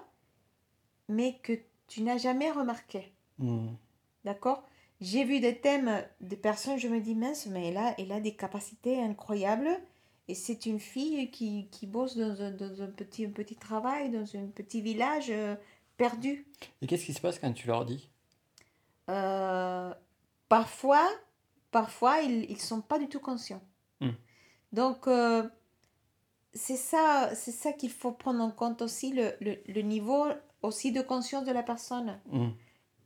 [1.10, 1.54] mais que
[1.88, 3.12] tu n'as jamais remarqué.
[3.39, 3.70] Mm.
[4.24, 4.64] D'accord?
[5.02, 8.20] J'ai vu des thèmes de personnes, je me dis, mince, mais elle a, elle a
[8.20, 9.80] des capacités incroyables.
[10.28, 14.10] Et c'est une fille qui, qui bosse dans un, dans un petit, un petit travail,
[14.10, 15.32] dans un petit village
[15.98, 16.48] perdu.
[16.82, 18.10] Et qu'est-ce qui se passe quand tu leur dis?
[19.10, 19.93] Euh,
[20.50, 21.08] parfois,
[21.72, 23.64] parfois ils ne sont pas du tout conscients.
[24.00, 24.12] Hmm.
[24.72, 25.48] Donc, euh,
[26.54, 30.28] c'est ça, c'est ça qu'il faut prendre en compte aussi, le, le, le niveau
[30.62, 32.20] aussi de conscience de la personne.
[32.32, 32.50] Mm.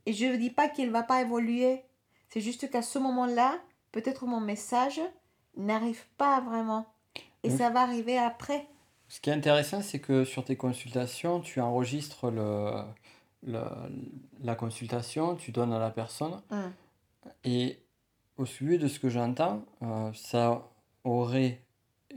[0.06, 1.84] Et je ne dis pas qu'il ne va pas évoluer.
[2.30, 3.60] C'est juste qu'à ce moment-là,
[3.92, 5.02] peut-être mon message
[5.56, 6.88] n'arrive pas vraiment.
[7.44, 8.68] Et ça va arriver après.
[9.12, 12.72] Ce qui est intéressant, c'est que sur tes consultations, tu enregistres le,
[13.46, 13.60] le-
[14.42, 16.42] la consultation, tu donnes à la personne,
[17.44, 17.78] et
[18.38, 20.64] au suivi de ce que j'entends, euh, ça
[21.04, 21.60] aurait,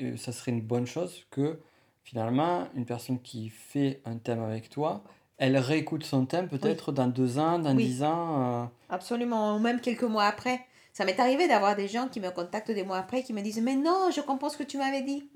[0.00, 1.58] euh, ça serait une bonne chose que
[2.04, 5.02] finalement, une personne qui fait un thème avec toi,
[5.36, 7.86] elle réécoute son thème peut-être dans deux ans, dans Oui.
[7.86, 8.62] dix ans.
[8.62, 10.60] euh, Absolument, ou même quelques mois après.
[10.92, 13.60] Ça m'est arrivé d'avoir des gens qui me contactent des mois après qui me disent
[13.60, 15.28] Mais non, je comprends ce que tu m'avais dit.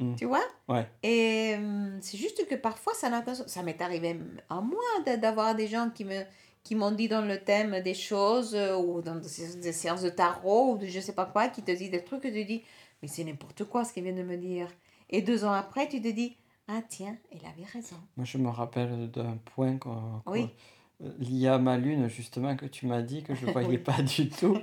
[0.00, 0.44] Hum, Tu vois?
[0.68, 0.86] Ouais.
[1.02, 3.10] Et hum, c'est juste que parfois, ça.
[3.46, 4.18] Ça m'est arrivé
[4.48, 6.22] à moi d'a- d'avoir des gens qui me
[6.62, 10.02] qui m'ont dit dans le thème des choses euh, ou dans des, sé- des séances
[10.02, 12.44] de tarot ou de je sais pas quoi, qui te disent des trucs et tu
[12.44, 12.62] dis
[13.00, 14.66] mais c'est n'importe quoi ce qu'ils viennent de me dire.
[15.08, 16.36] Et deux ans après, tu te dis
[16.66, 17.94] ah tiens, elle avait raison.
[18.16, 20.48] Moi, je me rappelle d'un point qu'on- Oui.
[21.02, 23.78] Euh, lié à ma lune, justement, que tu m'as dit que je ne voyais Oui.
[23.78, 24.58] pas du tout.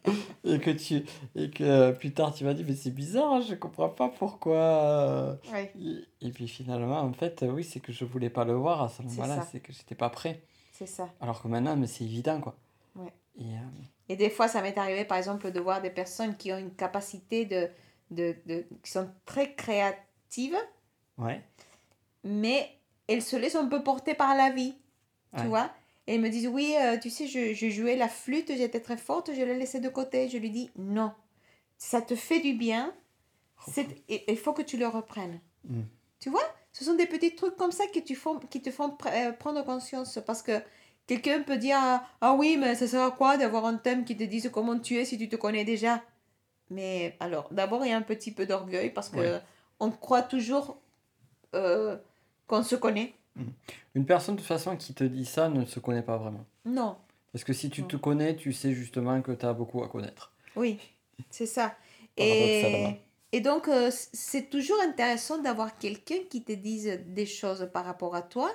[0.44, 3.88] et que tu et que plus tard, tu m'as dit, mais c'est bizarre, je comprends
[3.88, 5.38] pas pourquoi.
[5.52, 5.72] Ouais.
[5.80, 8.88] Et, et puis finalement, en fait, oui, c'est que je voulais pas le voir à
[8.88, 9.48] ce C'est moment-là, ça.
[9.50, 10.42] c'est que j'étais pas prêt.
[10.72, 11.08] C'est ça.
[11.20, 12.56] Alors que maintenant, mais c'est évident, quoi.
[12.94, 13.12] Ouais.
[13.38, 13.58] Et, euh,
[14.08, 16.74] Et des fois, ça m'est arrivé, par exemple, de voir des personnes qui ont une
[16.74, 17.68] capacité de,
[18.10, 20.56] de, de qui sont très créatives,
[21.18, 21.42] ouais.
[22.24, 22.68] mais
[23.08, 24.74] elles se laissent un peu porter par la vie.
[25.42, 25.70] Tu vois
[26.06, 28.96] Et elles me disent, oui, euh, tu sais, je, je jouais la flûte, j'étais très
[28.96, 30.28] forte, je l'ai laissée de côté.
[30.28, 31.12] Je lui dis, non,
[31.78, 32.94] ça te fait du bien,
[33.68, 35.40] c'est- et- il faut que tu le reprennes.
[35.64, 35.82] Mm.
[36.20, 39.28] Tu vois Ce sont des petits trucs comme ça tu font, qui te font pr-
[39.28, 40.18] euh, prendre conscience.
[40.26, 40.60] Parce que
[41.06, 44.14] quelqu'un peut dire, ah, ah oui, mais ça sert à quoi d'avoir un thème qui
[44.16, 46.02] te dise comment tu es si tu te connais déjà?
[46.68, 49.40] Mais alors, d'abord, il y a un petit peu d'orgueil parce que Ouais.
[49.80, 50.76] on croit toujours
[51.54, 51.96] euh,
[52.46, 53.14] qu'on se connaît.
[53.94, 56.44] Une personne, de toute façon, qui te dit ça ne se connaît pas vraiment.
[56.64, 56.96] Non.
[57.32, 57.88] Parce que si tu Non.
[57.88, 60.32] te connais, tu sais justement que tu as beaucoup à connaître.
[60.54, 60.78] Oui,
[61.30, 61.74] c'est ça.
[62.16, 62.96] Et,
[63.32, 68.14] et donc, euh, c'est toujours intéressant d'avoir quelqu'un qui te dise des choses par rapport
[68.14, 68.50] à toi,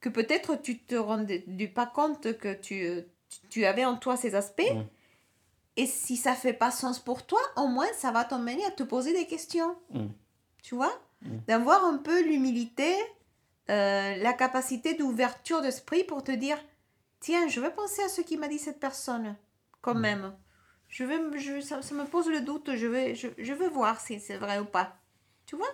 [0.00, 3.96] que peut-être tu te rendais du pas compte que tu, euh, tu- tu avais en
[3.96, 4.60] toi ces aspects.
[5.78, 8.82] Et si ça fait pas sens pour toi, au moins ça va t'emmener à te
[8.82, 9.74] poser des questions.
[10.62, 10.92] Tu vois?
[11.46, 12.94] D'avoir un peu l'humilité,
[13.70, 16.58] euh, la capacité d'ouverture d'esprit pour te dire
[17.20, 19.36] tiens, je vais penser à ce qui m'a dit cette personne,
[19.80, 20.00] quand Mm.
[20.00, 20.36] même.
[20.88, 24.00] Je vais, je, ça, ça me pose le doute, je vais, je, je vais voir
[24.00, 24.96] si c'est vrai ou pas.
[25.46, 25.70] Tu vois?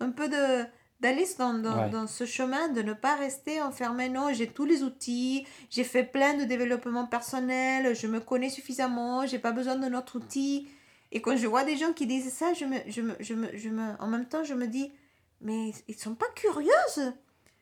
[0.00, 0.64] Un peu de
[1.00, 1.90] d'aller dans, dans, Ouais.
[1.90, 4.10] dans ce chemin, de ne pas rester enfermé.
[4.10, 9.24] Non, j'ai tous les outils, j'ai fait plein de développement personnel, je me connais suffisamment,
[9.26, 10.68] j'ai pas besoin d'un autre outil.
[11.10, 13.48] Et quand je vois des gens qui disent ça, je me, je me, je me,
[13.56, 14.92] je me, en même temps, je me dis,
[15.40, 17.14] mais ils sont pas curieuses,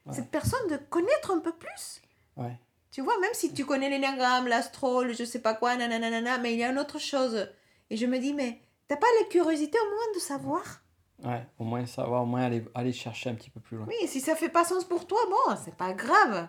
[0.08, 0.14] Ouais.
[0.14, 2.00] cette personne, de connaître un peu plus.
[2.36, 2.58] Ouais.
[2.90, 6.54] Tu vois, même si tu connais l'énagramme, l'astro, le je sais pas quoi, nanana, mais
[6.54, 7.48] il y a une autre chose.
[7.90, 10.82] Et je me dis, mais t'as pas la curiosité au moins de savoir?
[11.24, 13.86] Ouais, au moins savoir, au moins aller, aller chercher un petit peu plus loin.
[13.86, 16.48] Oui, si ça fait pas sens pour toi, bon, c'est pas grave.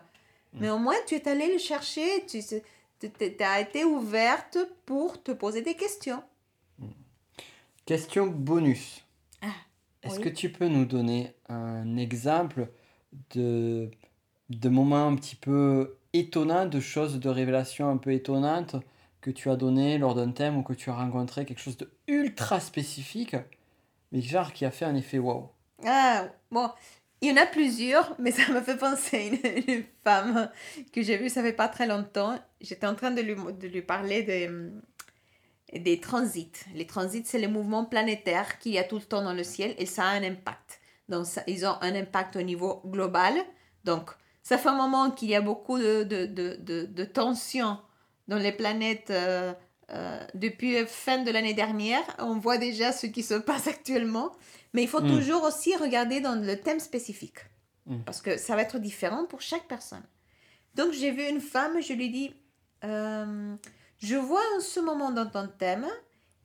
[0.54, 0.60] Mm.
[0.62, 2.40] Mais au moins, tu es allé le chercher, tu
[3.44, 6.24] as été ouverte pour te poser des questions.
[7.86, 9.04] Question bonus.
[9.42, 9.48] Ah,
[10.04, 10.26] Est-ce oui.
[10.26, 12.68] que tu peux nous donner un exemple
[13.32, 13.90] de,
[14.50, 18.76] de moments un petit peu étonnants, de choses, de révélations un peu étonnantes
[19.22, 21.92] que tu as donné lors d'un thème ou que tu as rencontré, quelque chose de
[22.08, 23.36] ultra spécifique,
[24.12, 25.50] mais genre qui a fait un effet waouh.
[25.86, 26.70] Ah, bon,
[27.22, 30.50] il y en a plusieurs, mais ça me fait penser à une, femme
[30.94, 32.40] que j'ai vue ça fait pas très longtemps.
[32.62, 34.82] J'étais en train de lui, de lui parler hum,
[35.74, 36.52] des transits.
[36.74, 39.76] Les transits, c'est les mouvements planétaires qu'il y a tout le temps dans le ciel
[39.78, 40.79] et ça a un impact.
[41.10, 43.34] Donc, ça- ils ont un impact au niveau global.
[43.84, 44.12] Donc,
[44.44, 47.78] ça fait un moment qu'il y a beaucoup de, de, de, de, de tensions
[48.28, 49.10] dans les planètes.
[49.12, 49.54] euh,
[49.92, 54.32] euh, depuis la fin de l'année dernière, on voit déjà ce qui se passe actuellement.
[54.74, 55.08] Mais il faut Mm.
[55.18, 57.40] toujours aussi regarder dans le thème spécifique.
[57.88, 58.02] Mm.
[58.06, 60.04] Parce que ça va être différent pour chaque personne.
[60.76, 62.32] Donc j'ai vu une femme, je lui dis,
[62.84, 63.56] euh,
[63.98, 65.88] je vois en ce moment dans ton thème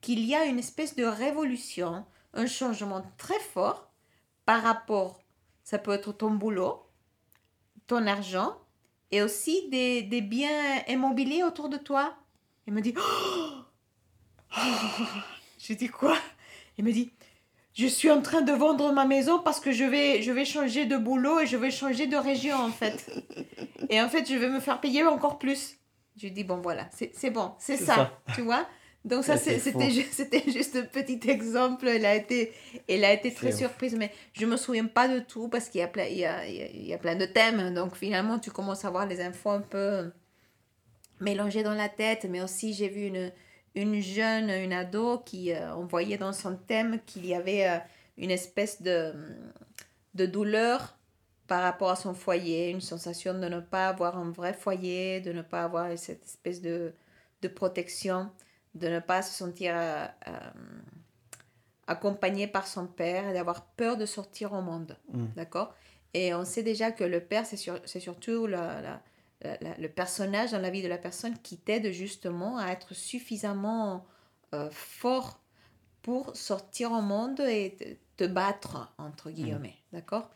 [0.00, 3.90] qu'il y a une espèce de révolution, un changement très fort
[4.47, 5.20] par rapport,
[5.62, 6.82] ça peut être ton boulot,
[7.86, 8.57] ton argent
[9.11, 12.14] et aussi des, des biens immobiliers autour de toi.
[12.66, 12.95] Il me dit,
[15.59, 16.16] je dis quoi?
[16.78, 17.12] Il me dit,
[17.74, 20.86] je suis en train de vendre ma maison parce que je vais, je vais changer
[20.86, 23.11] de boulot et je vais changer de région en fait.
[23.90, 25.76] Et en fait, je vais me faire payer encore plus.
[26.16, 28.34] Je dis, bon voilà, c'est bon, c'est C'est ça, ça.
[28.34, 28.66] tu vois?
[29.05, 29.36] Donc ça,
[30.12, 31.88] c'était juste un petit exemple.
[31.88, 32.52] Elle a été,
[32.88, 35.84] elle a été très surprise, mais je me souviens pas de tout parce qu'il y
[35.84, 37.74] a plein, y a, il y a- il y a plein de thèmes.
[37.74, 40.11] Donc finalement, tu commences à avoir les infos un peu
[41.20, 42.24] mélangées dans la tête.
[42.28, 43.32] Mais aussi, j'ai vu une,
[43.74, 47.78] une jeune, une ado qui, euh, on voyait dans son thème qu'il y avait euh,
[48.18, 49.12] une espèce de,
[50.14, 50.96] de douleur
[51.46, 55.32] par rapport à son foyer, une sensation de ne pas avoir un vrai foyer, de
[55.32, 56.92] ne pas avoir cette espèce de,
[57.42, 58.30] de protection,
[58.75, 60.33] de ne pas se sentir euh, euh,
[61.87, 64.97] accompagné par son père et d'avoir peur de sortir au monde.
[65.12, 65.27] Mm.
[65.37, 65.75] D'accord?
[66.14, 69.03] Et on sait déjà que le père, c'est sur- c'est surtout la- la-
[69.43, 72.95] la- la- le personnage dans la vie de la personne qui t'aide justement à être
[72.95, 74.07] suffisamment
[74.55, 75.41] euh, fort
[76.03, 77.75] pour sortir au monde et
[78.16, 79.75] te, te battre, entre guillemets.
[79.93, 80.31] D'accord?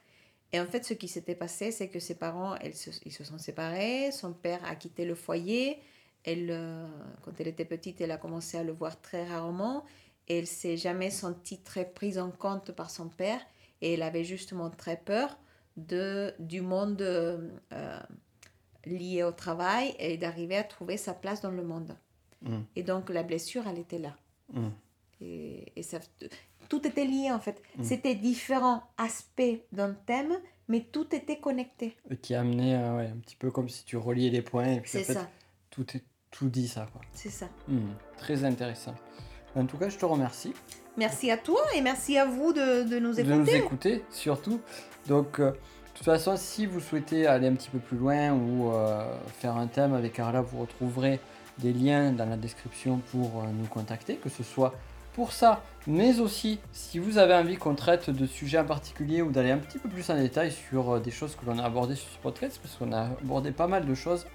[0.52, 3.22] Et en fait, ce qui s'était passé, c'est que ses parents, elles se- ils se
[3.22, 5.78] sont séparés, son père a quitté le foyer,
[6.24, 6.86] elle, euh,
[7.22, 9.84] quand elle était petite, elle a commencé à le voir très rarement,
[10.28, 13.40] elle s'est jamais sentie très prise en compte par son père,
[13.80, 15.38] et elle avait justement très peur
[15.76, 18.00] de, du monde euh, euh,
[18.84, 21.96] lié au travail et d'arriver à trouver sa place dans le monde.
[22.42, 22.58] Mm.
[22.76, 24.16] Et donc la blessure, elle était là.
[24.52, 24.68] Mm.
[25.20, 25.98] Et, et ça,
[26.68, 27.62] tout était lié en fait.
[27.76, 27.84] Mm.
[27.84, 30.36] C'était différents aspects d'un thème,
[30.68, 31.96] mais tout était connecté.
[32.10, 34.72] Et Qui a amené euh, ouais, un petit peu comme si tu reliais les points
[34.72, 35.30] et puis en C'est fait, ça,
[35.70, 36.86] tout, est, tout dit ça.
[36.92, 37.00] Quoi.
[37.12, 37.46] c'est ça.
[37.68, 38.94] Hmm, très intéressant.
[39.54, 40.52] En tout cas, je te remercie
[40.96, 43.36] Merci à toi et merci à vous de, de nous de écouter.
[43.36, 44.60] nous écouter surtout.
[45.06, 45.56] Donc, euh, de
[45.94, 49.04] toute façon, si vous souhaitez aller un petit peu plus loin ou euh,
[49.38, 51.20] faire un thème avec Carla, vous retrouverez
[51.58, 54.74] des liens dans la description pour euh, nous contacter, que ce soit
[55.12, 59.30] pour ça, mais aussi si vous avez envie qu'on traite de sujets en particulier ou
[59.30, 62.08] d'aller un petit peu plus en détail sur des choses que l'on a abordées sur
[62.08, 64.26] ce podcast, parce qu'on a abordé pas mal de choses,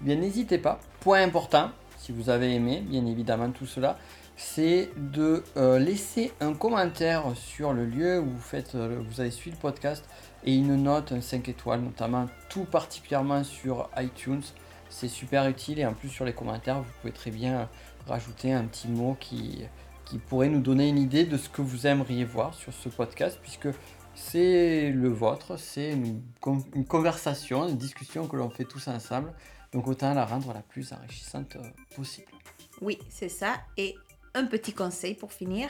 [0.00, 0.80] bien n'hésitez pas.
[1.00, 3.98] Point important, si vous avez aimé, bien évidemment tout cela,
[4.36, 9.30] c'est de euh, laisser un commentaire sur le lieu où vous, faites, euh, vous avez
[9.30, 10.04] suivi le podcast
[10.44, 14.42] et une note, un 5 étoiles, notamment tout particulièrement sur iTunes.
[14.90, 17.68] C'est super utile et en plus sur les commentaires, vous pouvez très bien
[18.06, 19.64] rajouter un petit mot qui,
[20.04, 23.38] qui pourrait nous donner une idée de ce que vous aimeriez voir sur ce podcast
[23.42, 23.68] puisque
[24.14, 29.32] c'est le vôtre, c'est une, con- une conversation, une discussion que l'on fait tous ensemble.
[29.76, 32.32] Donc autant la rendre la plus enrichissante euh, possible.
[32.80, 33.56] Oui, c'est ça.
[33.76, 33.94] Et
[34.32, 35.68] un petit conseil pour finir.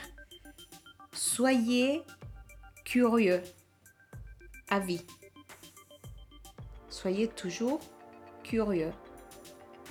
[1.11, 2.03] Soyez
[2.85, 3.41] curieux
[4.69, 5.05] à vie.
[6.87, 7.81] Soyez toujours
[8.45, 8.93] curieux.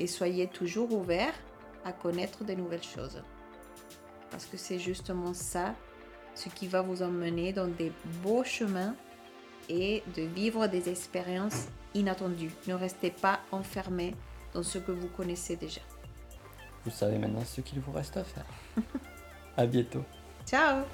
[0.00, 1.34] Et soyez toujours ouvert
[1.84, 3.22] à connaître de nouvelles choses.
[4.30, 5.74] Parce que c'est justement ça
[6.34, 7.92] ce qui va vous emmener dans des
[8.22, 8.96] beaux chemins
[9.68, 11.66] et de vivre des expériences
[11.96, 12.52] inattendues.
[12.66, 14.14] Ne restez pas enfermé
[14.54, 15.80] dans ce que vous connaissez déjà.
[16.84, 18.46] Vous savez maintenant ce qu'il vous reste à faire.
[19.56, 20.04] à bientôt.
[20.46, 20.84] Ciao